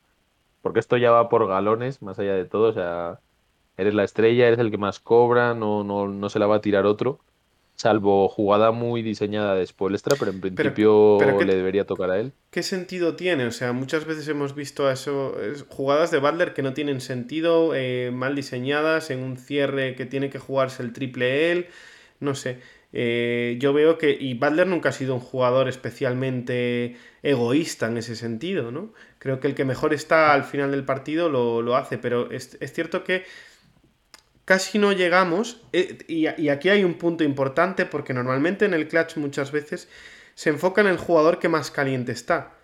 [0.61, 2.69] porque esto ya va por galones, más allá de todo.
[2.69, 3.19] O sea,
[3.77, 6.61] eres la estrella, eres el que más cobra, no, no, no se la va a
[6.61, 7.19] tirar otro
[7.75, 12.33] salvo jugada muy diseñada de Spoelstra, pero en principio le debería tocar a él.
[12.51, 13.45] ¿Qué sentido tiene?
[13.45, 15.35] O sea, muchas veces hemos visto eso,
[15.69, 20.29] jugadas de Butler que no tienen sentido, eh, mal diseñadas, en un cierre que tiene
[20.29, 21.67] que jugarse el triple él,
[22.19, 22.59] no sé.
[22.93, 28.15] Eh, yo veo que, y Butler nunca ha sido un jugador especialmente egoísta en ese
[28.15, 28.93] sentido, ¿no?
[29.17, 33.03] Creo que el que mejor está al final del partido lo, hace, pero es cierto
[33.03, 33.23] que
[34.51, 39.15] casi no llegamos, eh, y, aquí hay un punto importante porque normalmente en el clutch
[39.15, 39.87] muchas veces
[40.35, 42.57] se enfoca en el jugador que más caliente está.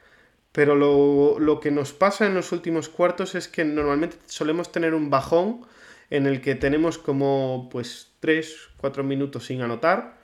[0.51, 5.09] Pero lo, que nos pasa en los últimos cuartos es que normalmente solemos tener un
[5.09, 5.65] bajón
[6.09, 10.17] en el que tenemos como pues 3, 4 minutos sin anotar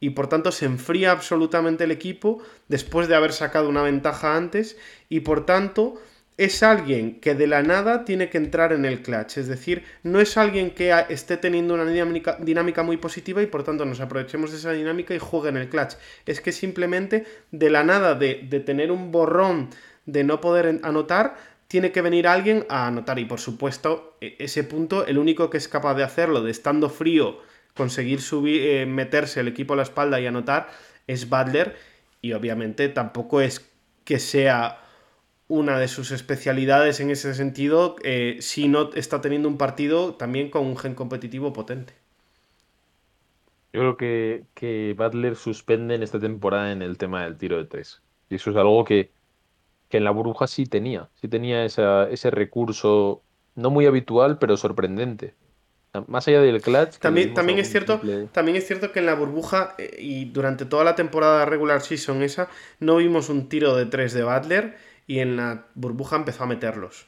[0.00, 4.78] y por tanto se enfría absolutamente el equipo después de haber sacado una ventaja antes
[5.10, 6.00] y por tanto
[6.36, 9.38] es alguien que de la nada tiene que entrar en el clutch.
[9.38, 13.84] Es decir, no es alguien que esté teniendo una dinámica, muy positiva y por tanto
[13.84, 15.94] nos aprovechemos de esa dinámica y juegue en el clutch.
[16.26, 18.34] Es que simplemente de la nada de,
[18.66, 19.70] tener un borrón
[20.06, 21.36] de no poder anotar,
[21.68, 23.18] tiene que venir alguien a anotar.
[23.20, 26.90] Y por supuesto, e, ese punto, el único que es capaz de hacerlo, de estando
[26.90, 27.38] frío,
[27.74, 30.68] conseguir subir, eh, meterse el equipo a la espalda y anotar,
[31.06, 31.76] es Butler.
[32.20, 33.70] Y obviamente tampoco es
[34.04, 34.83] que sea
[35.48, 40.50] una de sus especialidades en ese sentido eh, si no está teniendo un partido también
[40.50, 41.94] con un gen competitivo potente.
[43.72, 47.64] Yo creo que, que Butler suspende en esta temporada en el tema del tiro de
[47.64, 48.02] tres.
[48.30, 49.10] Y eso es algo que,
[49.90, 51.08] en la burbuja sí tenía.
[51.20, 53.22] Sí tenía ese recurso
[53.54, 55.34] no muy habitual, pero sorprendente.
[56.08, 56.98] Más allá del clutch.
[56.98, 58.00] También, también, es cierto,
[58.32, 62.22] también es cierto que en la burbuja eh, y durante toda la temporada regular season
[62.22, 62.48] esa
[62.80, 64.76] no vimos un tiro de tres de Butler
[65.06, 67.06] y en la burbuja empezó a meterlos.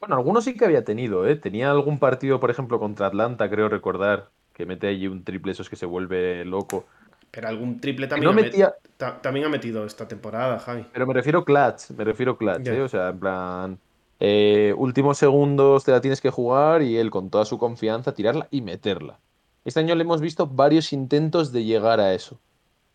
[0.00, 1.36] Bueno, algunos sí que había tenido, ¿eh?
[1.36, 5.68] Tenía algún partido, por ejemplo, contra Atlanta, creo recordar, que mete allí un triple, esos
[5.68, 6.86] que se vuelve loco.
[7.30, 8.34] Pero algún triple también,
[8.64, 10.86] ha, también ha metido esta temporada, Javi.
[10.92, 12.80] Pero me refiero clutch, me refiero clutch, ¿eh?
[12.80, 13.78] O sea, en plan,
[14.18, 18.48] eh, últimos segundos te la tienes que jugar y él con toda su confianza tirarla
[18.50, 19.20] y meterla.
[19.66, 22.40] Este año le hemos visto varios intentos de llegar a eso.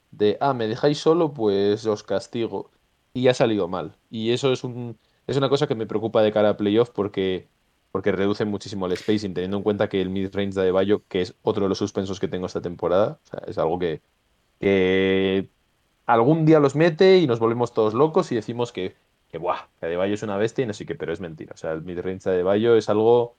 [0.09, 2.71] De, ah, me dejáis solo, pues os castigo
[3.15, 3.97] y ha salido mal.
[4.11, 7.47] Y eso es, un, es una cosa que me preocupa de cara a playoff porque,
[7.91, 11.35] porque reduce muchísimo el spacing, teniendo en cuenta que el mid-range de Bayo, que es
[11.41, 14.01] otro de los suspensos que tengo esta temporada, es algo que,
[14.59, 15.49] que
[16.05, 18.95] algún día los mete y nos volvemos todos locos y decimos que,
[19.29, 21.53] que, buah, que Adebayo es una bestia y no sé qué, pero es mentira.
[21.55, 23.37] O sea, el mid-range de Bayo es algo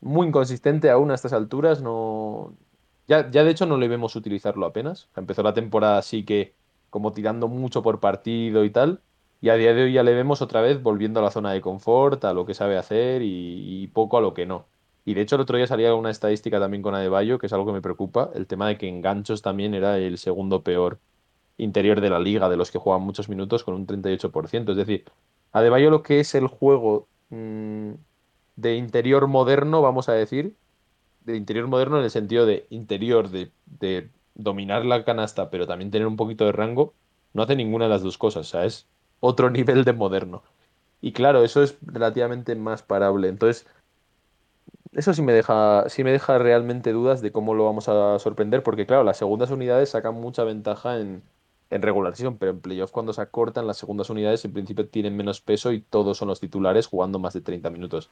[0.00, 1.82] muy inconsistente aún a estas alturas.
[1.82, 2.56] No...
[3.08, 5.10] Ya, ya de hecho no le vemos utilizarlo apenas.
[5.16, 6.56] Empezó la temporada así que
[6.96, 9.02] como tirando mucho por partido y tal.
[9.42, 11.60] Y a día de hoy ya le vemos otra vez volviendo a la zona de
[11.60, 14.66] confort, a lo que sabe hacer y, poco a lo que no.
[15.04, 17.66] Y de hecho el otro día salía una estadística también con Adebayo, que es algo
[17.66, 20.98] que me preocupa, el tema de que en ganchos también era el segundo peor
[21.58, 24.70] interior de la liga, de los que juegan muchos minutos, con un 38%.
[24.70, 25.04] Es decir,
[25.52, 27.90] Adebayo lo que es el juego mm,
[28.56, 30.56] de interior moderno, vamos a decir,
[31.20, 35.90] de interior moderno en el sentido de interior de, de dominar la canasta, pero también
[35.90, 36.94] tener un poquito de rango,
[37.34, 38.46] no hace ninguna de las dos cosas.
[38.48, 38.86] O sea, es
[39.20, 40.42] otro nivel de moderno.
[41.00, 43.28] Y claro, eso es relativamente más parable.
[43.28, 43.66] Entonces,
[44.92, 48.62] eso sí me deja, sí me deja realmente dudas de cómo lo vamos a sorprender,
[48.62, 51.22] porque claro, las segundas unidades sacan mucha ventaja en,
[51.70, 55.16] en regular season, pero en playoff cuando se acortan las segundas unidades en principio tienen
[55.16, 58.10] menos peso y todos son los titulares jugando más de 30 minutos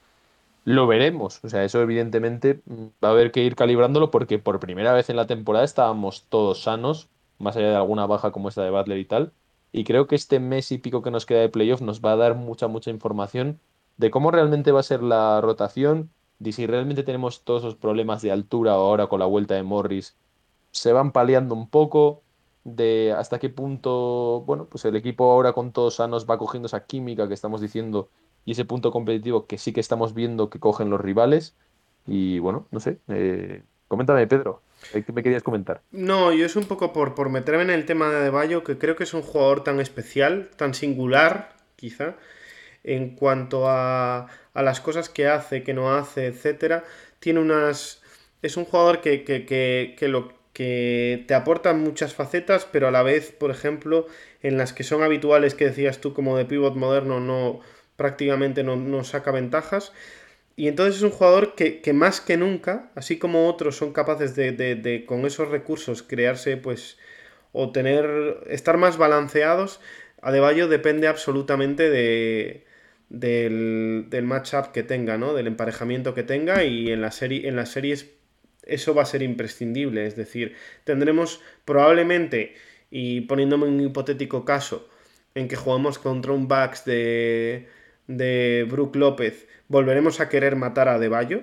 [0.65, 1.41] lo veremos.
[1.45, 5.11] O sea, eso evidentemente mm, va a haber que ir calibrándolo porque por primera vez
[5.11, 7.09] en la temporada estábamos todos sanos,
[7.39, 9.33] más allá de alguna baja como esta de Butler y tal.
[9.73, 12.17] Y creo que este mes y pico que nos queda de playoff nos va a
[12.17, 13.61] dar mucha, mucha información
[13.97, 18.23] de cómo realmente va a ser la rotación, de si realmente tenemos todos esos problemas
[18.23, 20.17] de altura ahora con la vuelta de Morris,
[20.73, 22.23] se van paliando un poco,
[22.65, 26.87] de hasta qué punto, bueno, pues el equipo ahora con todos sanos va cogiendo esa
[26.87, 28.09] química que estamos diciendo
[28.45, 31.55] y ese punto competitivo que sí que estamos viendo que cogen los rivales.
[32.07, 32.99] Y bueno, no sé.
[33.09, 34.63] Eh, coméntame, Pedro.
[34.93, 35.81] ¿Qué me querías comentar?
[35.93, 38.97] No, yo es un poco por, por meterme en el tema de Adebayo, que creo
[38.97, 42.17] que es un jugador tan especial, tan singular, quizá,
[42.83, 46.85] en cuanto a, a las cosas que hace, que no hace, etcétera.
[47.19, 48.03] Tiene unas.
[48.43, 52.91] Es un jugador que, que, que, que lo que te aporta muchas facetas, pero a
[52.91, 54.07] la vez, por ejemplo,
[54.43, 57.61] en las que son habituales que decías tú como de pivot moderno, no
[57.97, 59.93] prácticamente no, no saca ventajas.
[60.57, 65.05] Y entonces es un jugador que, más que nunca, así como otros son capaces de,
[65.07, 66.97] con esos recursos crearse, pues,
[67.53, 69.81] o tener, estar más balanceados,
[70.23, 72.65] Adebayo depende absolutamente de,
[73.11, 75.35] del, del matchup que tenga, ¿no?
[75.35, 78.11] Del emparejamiento que tenga y en, la serie, en las series
[78.63, 80.07] eso va a ser imprescindible.
[80.07, 82.55] Es decir, tendremos probablemente,
[82.91, 84.89] y poniéndome un hipotético caso,
[85.35, 87.69] en que jugamos contra un Bucks de,
[88.07, 91.43] de Brook López, volveremos a querer matar a Deballo,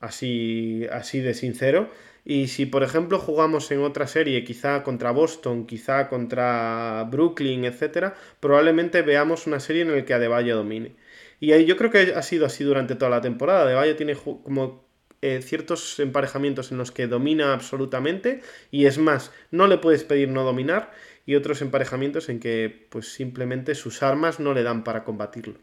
[0.00, 1.88] así, así de sincero.
[2.24, 8.12] Y si, por ejemplo, jugamos en otra serie, quizá contra Boston, quizá contra Brooklyn, etc.,
[8.40, 10.96] probablemente veamos una serie en la que Adebayo domine.
[11.40, 13.62] Y ahí yo creo que ha sido así durante toda la temporada.
[13.62, 14.84] Adebayo tiene como
[15.22, 18.40] eh, ciertos emparejamientos en los que domina absolutamente
[18.70, 20.92] y es más, no le puedes pedir no dominar
[21.30, 25.54] y otros emparejamientos en que pues simplemente sus armas no le dan para combatirlo.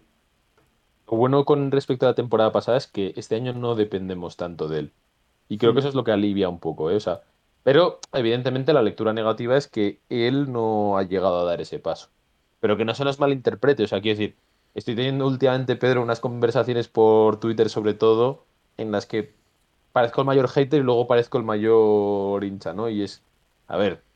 [1.11, 4.69] Lo bueno con respecto a la temporada pasada es que este año no dependemos tanto
[4.69, 4.91] de él.
[5.49, 5.79] Y creo que mm.
[5.79, 6.99] eso es lo que alivia un poco, ¿eh?
[7.63, 12.11] pero evidentemente la lectura negativa es que él no ha llegado a dar ese paso.
[12.61, 14.37] Pero que no se nos malinterprete, o sea, quiero decir,
[14.73, 18.45] estoy teniendo últimamente, Pedro, unas conversaciones por Twitter sobre todo,
[18.77, 19.33] en las que
[19.91, 22.87] parezco el mayor hater y luego parezco el mayor hincha, ¿no?
[22.87, 23.21] Y es,
[23.67, 24.06] a ver...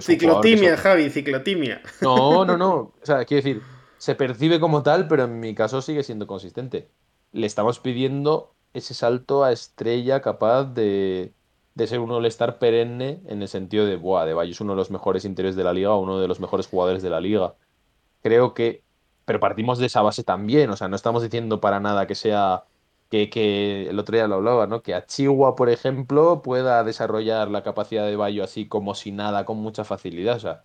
[0.00, 1.82] ciclotimia, Javi, ciclotimia.
[2.00, 2.92] No, no, no.
[3.02, 3.62] O sea, quiero decir,
[3.98, 6.88] se percibe como tal, pero en mi caso sigue siendo consistente.
[7.32, 11.32] Le estamos pidiendo ese salto a estrella capaz de,
[11.76, 14.90] ser un all-star perenne en el sentido de, buah, de Valle es uno de los
[14.90, 17.54] mejores interiores de la liga, uno de los mejores jugadores de la liga.
[18.22, 18.82] Creo que,
[19.24, 22.64] pero partimos de esa base también, o sea, no estamos diciendo para nada que sea,
[23.10, 24.82] que, que el otro día lo hablaba, ¿no?
[24.82, 29.44] Que a Chihuahua, por ejemplo, pueda desarrollar la capacidad de Bayo así como si nada,
[29.44, 30.64] con mucha facilidad, o sea,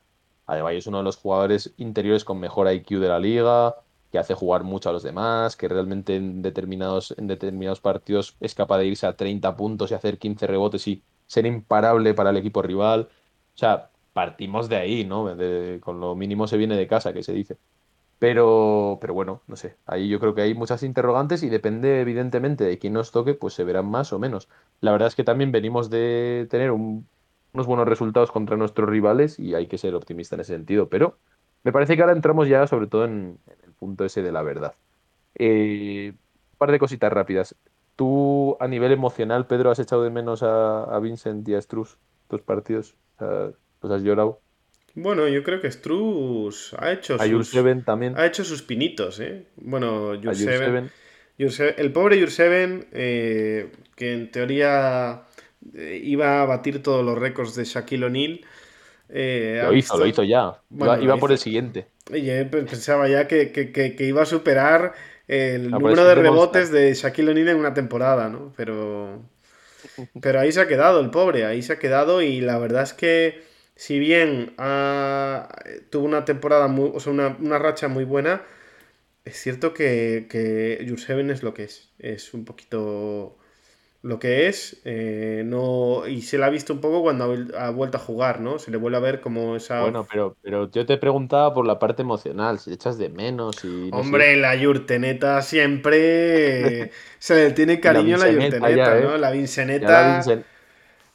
[0.49, 3.75] Adebayo es uno de los jugadores interiores con mejor IQ de la liga,
[4.11, 8.55] que hace jugar mucho a los demás, que realmente en determinados, en determinados partidos es
[8.55, 12.37] capaz de irse a 30 puntos y hacer 15 rebotes y ser imparable para el
[12.37, 13.09] equipo rival.
[13.55, 15.25] O sea, partimos de ahí, ¿no?
[15.81, 17.57] con lo mínimo se viene de casa, que se dice.
[18.19, 19.75] Pero, pero bueno, no sé.
[19.85, 23.53] Ahí yo creo que hay muchas interrogantes y depende evidentemente de quién nos toque, pues
[23.53, 24.49] se verán más o menos.
[24.81, 27.07] La verdad es que también venimos de tener un
[27.53, 30.89] unos buenos resultados contra nuestros rivales y hay que ser optimista en ese sentido.
[30.89, 31.17] Pero
[31.63, 34.73] me parece que ahora entramos ya sobre todo en, el punto ese de la verdad.
[35.35, 37.55] Eh, un par de cositas rápidas.
[37.95, 41.97] Tú a nivel emocional, Pedro, has echado de menos a, Vincent y a Struz
[42.29, 42.95] tus partidos.
[43.19, 44.39] ¿Los has llorado?
[45.01, 47.51] Bueno, yo creo que Struz ha hecho a sus,
[47.85, 48.17] también.
[48.17, 49.45] Ha hecho sus pinitos, ¿eh?
[49.55, 50.91] Bueno, Jurseven,
[51.37, 55.23] el pobre Jurseven, eh, que en teoría
[55.73, 58.41] eh, iba a batir todos los récords de Shaquille O'Neal.
[59.07, 60.59] Eh, lo hizo, lo hizo ya.
[60.69, 61.87] iba, por el siguiente.
[62.13, 64.93] Y pensaba ya que, iba a superar
[65.29, 68.51] el número de rebotes de Shaquille O'Neal en una temporada, ¿no?
[68.57, 69.21] Pero,
[70.21, 72.93] pero ahí se ha quedado el pobre, ahí se ha quedado y la verdad es
[72.93, 73.48] que
[73.79, 74.55] si bien
[75.89, 78.41] tuvo una temporada, muy, o sea, una, racha muy buena,
[79.23, 81.89] es cierto que, que Seven es lo que es.
[81.97, 83.37] Es un poquito
[84.01, 87.95] lo que es, eh, no y se la ha visto un poco cuando ha, vuelto
[87.95, 88.59] a jugar, ¿no?
[88.59, 89.79] Se le vuelve a ver como esa...
[89.79, 93.89] Bueno, pero, pero yo te preguntaba por la parte emocional, si echas de menos y...
[93.93, 99.15] Hombre, la Yurteneta siempre se le tiene cariño a la Yurteneta, ¿no?
[99.15, 99.19] ¿eh?
[99.19, 100.21] La Vinceneta...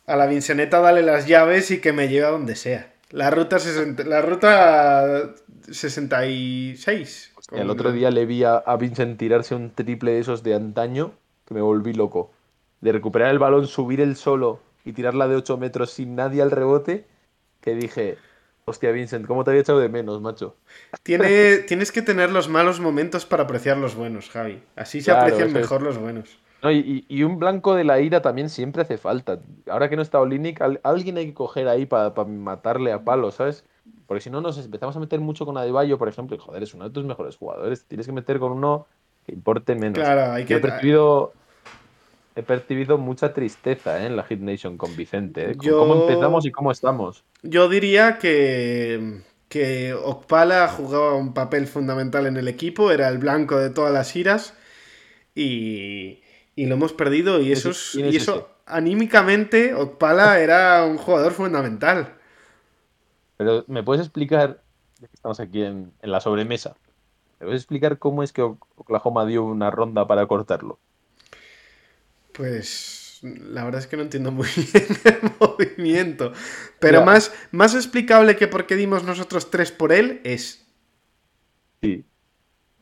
[0.06, 2.92] A la Vinceneta dale las llaves y que me lleve a donde sea.
[3.10, 4.04] La ruta, 60...
[4.04, 5.34] la ruta
[5.70, 7.32] 66.
[7.52, 11.12] el otro día le vi a, a Vincent tirarse un triple de esos de antaño
[11.46, 12.32] que me volví loco
[12.84, 16.50] de recuperar el balón, subir el solo y tirarla de 8 metros sin nadie al
[16.50, 17.06] rebote,
[17.62, 18.18] que dije,
[18.66, 20.54] hostia Vincent, ¿cómo te había echado de menos, macho?
[21.02, 24.62] Tiene, tienes que tener los malos momentos para apreciar los buenos, Javi.
[24.76, 26.38] Así se aprecian mejor los buenos.
[26.70, 29.40] Y, un blanco de la ira también siempre hace falta.
[29.68, 33.64] Ahora que no está Olinic, alguien hay que coger ahí para matarle a palo, ¿sabes?
[34.06, 36.74] Porque si no nos empezamos a meter mucho con Adebayo, por ejemplo, y joder, es
[36.74, 37.84] uno de tus mejores jugadores.
[37.86, 38.86] Tienes que meter con uno
[39.26, 39.98] que importe menos.
[39.98, 40.54] Claro, hay que...
[40.54, 41.32] he percibido
[42.36, 44.06] he percibido mucha tristeza ¿eh?
[44.06, 45.52] en la Hit Nation con Vicente.
[45.52, 45.56] ¿eh?
[45.56, 47.24] ¿Cómo empezamos y cómo estamos?
[47.42, 53.58] Yo diría que, que Okpala jugaba un papel fundamental en el equipo, era el blanco
[53.58, 54.54] de todas las iras
[55.34, 56.23] y,
[56.56, 62.14] y lo hemos perdido y eso, y eso anímicamente Okpala era un jugador fundamental.
[63.36, 64.62] Pero ¿me puedes explicar,
[65.12, 66.76] estamos aquí en, la sobremesa,
[67.40, 70.78] ¿me puedes explicar cómo es que Oklahoma dio una ronda para cortarlo?
[72.32, 76.32] Pues la verdad es que no entiendo muy bien el movimiento.
[76.78, 80.64] Pero más, más explicable que por qué dimos nosotros tres por él es...
[81.80, 82.04] Sí,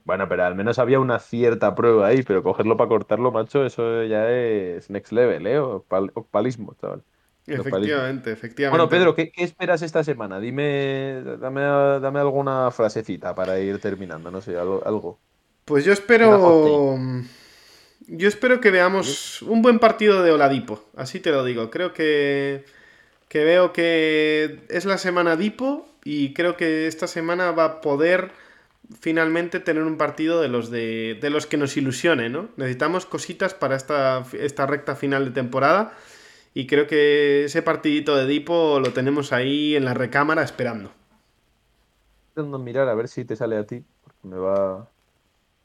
[0.05, 4.05] bueno, pero al menos había una cierta prueba ahí, pero cogerlo para cortarlo, macho, eso
[4.05, 5.59] ya es next level, ¿eh?
[5.59, 7.03] Ocpalismo, chaval.
[7.47, 8.71] Efectivamente, efectivamente.
[8.71, 10.39] Bueno, Pedro, ¿qué, esperas esta semana?
[10.39, 15.19] Dime, dame, dame, alguna frasecita para ir terminando, no sé, algo.
[15.65, 16.97] Pues yo espero.
[18.09, 21.71] Yo espero que veamos un buen partido de Oladipo, así te lo digo.
[21.71, 22.65] Creo que,
[23.29, 28.33] que veo que es la semana Dipo y creo que esta semana va a poder
[28.99, 32.49] finalmente tener un partido de los, de, los que nos ilusione, ¿no?
[32.57, 35.95] Necesitamos cositas para esta, esta recta final de temporada
[36.55, 40.91] y creo que ese partidito de Dipo lo tenemos ahí en la recámara esperando.
[42.31, 44.89] Intentando mirar a ver si te sale a ti, porque me va...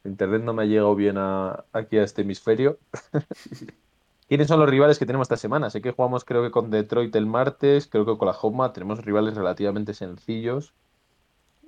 [0.03, 2.79] Internet no me ha llegado bien aquí a este hemisferio.
[4.27, 5.69] ¿Quiénes son los rivales que tenemos esta semana?
[5.69, 9.03] Sé que jugamos creo que con Detroit el martes, creo que con la Homa tenemos
[9.03, 10.73] rivales relativamente sencillos.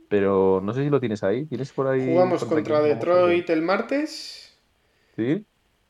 [0.10, 1.46] Pero no sé si lo tienes ahí.
[1.46, 2.06] ¿Tienes por ahí?
[2.06, 4.60] Jugamos contra Detroit el martes.
[5.16, 5.46] ¿Sí?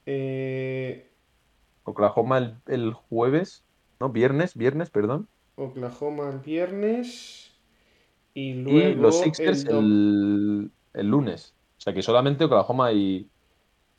[0.05, 1.09] Eh...
[1.83, 3.63] Oklahoma el, jueves.
[3.99, 5.27] No, viernes, viernes, perdón.
[5.55, 7.51] Oklahoma el viernes.
[8.33, 9.01] Y luego.
[9.01, 11.55] los Sixers el, lunes.
[11.77, 13.29] O sea que solamente Oklahoma y,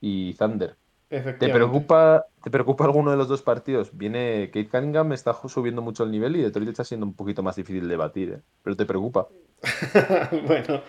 [0.00, 0.76] y Thunder.
[1.10, 3.90] ¿Te preocupa, ¿Te preocupa alguno de los dos partidos?
[3.96, 7.56] Viene Kate Cunningham, está subiendo mucho el nivel y Detroit está siendo un poquito más
[7.56, 8.40] difícil de batir, ¿eh?
[8.62, 9.26] pero te preocupa.
[10.46, 10.82] bueno,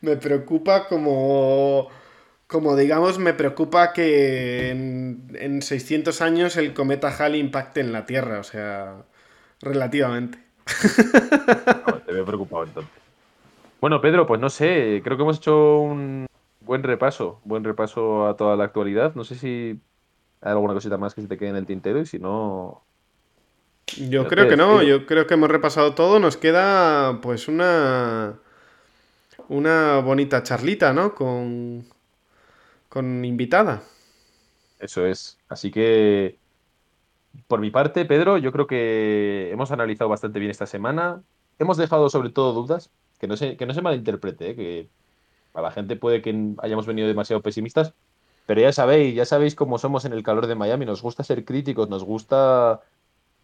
[0.00, 1.88] me preocupa como,
[2.46, 8.40] como digamos, me preocupa que en, 600 años el cometa Halley impacte en la Tierra,
[8.40, 9.04] o sea,
[9.60, 10.38] relativamente.
[12.06, 12.92] te veo preocupado entonces.
[13.80, 16.26] Bueno, Pedro, pues no sé, creo que hemos hecho un,
[16.68, 19.14] buen repaso, buen repaso a toda la actualidad.
[19.14, 19.80] No sé si
[20.40, 22.84] hay alguna cosita más que se te quede en el tintero y si no...
[23.96, 26.18] Yo creo que no, yo creo que hemos repasado todo.
[26.20, 28.38] Nos queda pues una
[29.48, 31.14] una bonita charlita, ¿no?
[31.14, 31.86] Con,
[32.88, 33.82] con invitada.
[34.78, 35.38] Eso es.
[35.48, 36.38] Así que,
[37.46, 41.22] por mi parte, Pedro, yo creo que hemos analizado bastante bien esta semana.
[41.58, 44.56] Hemos dejado sobre todo dudas, que no se, que no se malinterprete, ¿eh?
[44.56, 44.88] que
[45.54, 47.94] a la gente puede que hayamos venido demasiado pesimistas,
[48.46, 51.44] pero ya sabéis, ya sabéis cómo somos en el calor de Miami, nos gusta ser
[51.44, 52.80] críticos, nos gusta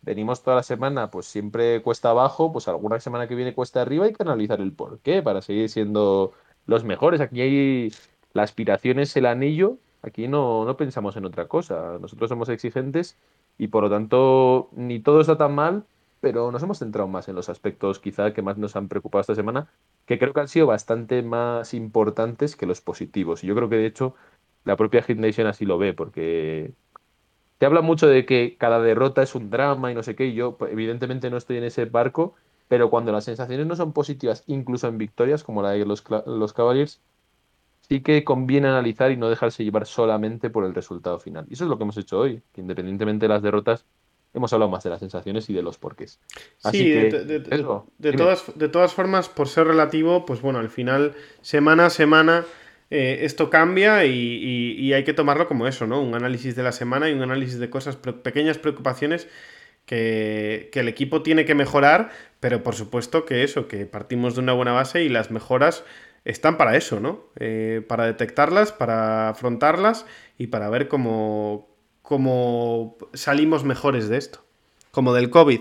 [0.05, 4.05] venimos toda la semana, pues siempre cuesta abajo, pues alguna semana que viene cuesta arriba,
[4.07, 6.33] hay que analizar el por qué para seguir siendo
[6.67, 7.21] los mejores.
[7.21, 7.93] Aquí hay
[8.35, 13.17] la aspiración es el anillo, aquí no, no pensamos en otra cosa, nosotros somos exigentes
[13.59, 15.85] y por lo tanto ni todo está tan mal,
[16.21, 19.35] pero nos hemos centrado más en los aspectos quizá que más nos han preocupado esta
[19.35, 19.69] semana,
[20.07, 23.45] que creo que han sido bastante más importantes que los positivos.
[23.45, 24.15] Y yo creo que de hecho
[24.65, 26.73] la propia Hit así lo ve, porque
[27.59, 30.35] te habla mucho de que cada derrota es un drama y no sé qué, y
[30.35, 32.35] yo pues, evidentemente no estoy en ese barco,
[32.69, 36.53] pero cuando las sensaciones no son positivas, incluso en victorias como la de los, los
[36.53, 37.01] Cavaliers,
[37.89, 41.47] sí que conviene analizar y no dejarse llevar solamente por el resultado final.
[41.49, 43.85] Y eso es lo que hemos hecho hoy, que independientemente de las derrotas,
[44.33, 46.19] hemos hablado más de las sensaciones y de los porqués.
[46.63, 51.87] Así sí, de, todas, de todas formas, por ser relativo, pues bueno, al final, semana
[51.87, 52.45] a semana,
[52.91, 56.01] eh, esto cambia y, hay que tomarlo como eso, ¿no?
[56.01, 59.29] Un análisis de la semana y un análisis de cosas, pequeñas preocupaciones
[59.87, 62.11] que, el equipo tiene que mejorar,
[62.41, 65.85] pero por supuesto que eso, que partimos de una buena base y las mejoras
[66.25, 67.25] están para eso, ¿no?
[67.39, 70.07] Eh, para detectarlas, para afrontarlas
[70.39, 71.69] y para ver cómo,
[72.03, 74.45] cómo salimos mejores de esto,
[74.91, 75.61] como del COVID.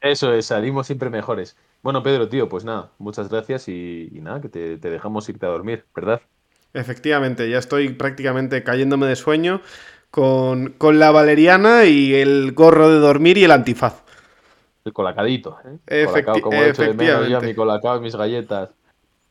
[0.00, 1.56] Eso es, salimos siempre mejores.
[1.84, 5.84] Bueno, Pedro, tío, pues nada, muchas gracias y, nada, que te, dejamos irte a dormir,
[5.94, 6.22] ¿verdad?
[6.72, 9.60] Efectivamente, ya estoy prácticamente cayéndome de sueño
[10.10, 14.02] con, la valeriana y el gorro de dormir y el antifaz.
[14.86, 16.06] El colacadito, ¿eh?
[16.06, 18.70] colacao, como he hecho de menos yo, mi colacao y mis galletas.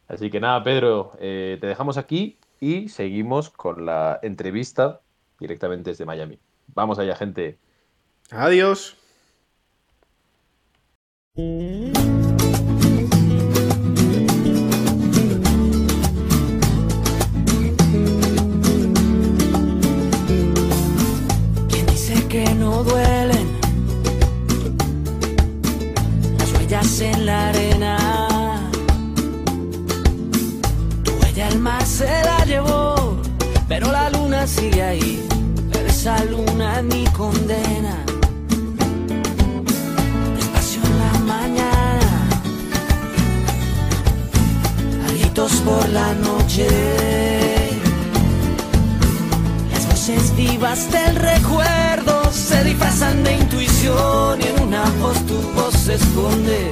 [0.07, 5.01] Así que nada, Pedro, eh, te dejamos aquí y seguimos con la entrevista
[5.39, 6.37] directamente desde Miami.
[6.67, 7.57] Vamos allá, gente.
[8.29, 8.95] Adiós.
[27.25, 27.97] La arena?
[31.03, 33.17] Tu huella el mar se la llevó,
[33.67, 35.23] pero la luna sigue ahí
[36.03, 37.95] esa luna es condena.
[40.35, 42.29] Despacio en la mañana,
[45.07, 46.67] gritos por la noche.
[49.71, 55.73] Las voces vivas del recuerdo se disfrazan de intuición y en una voz tu voz
[55.73, 56.71] se esconde.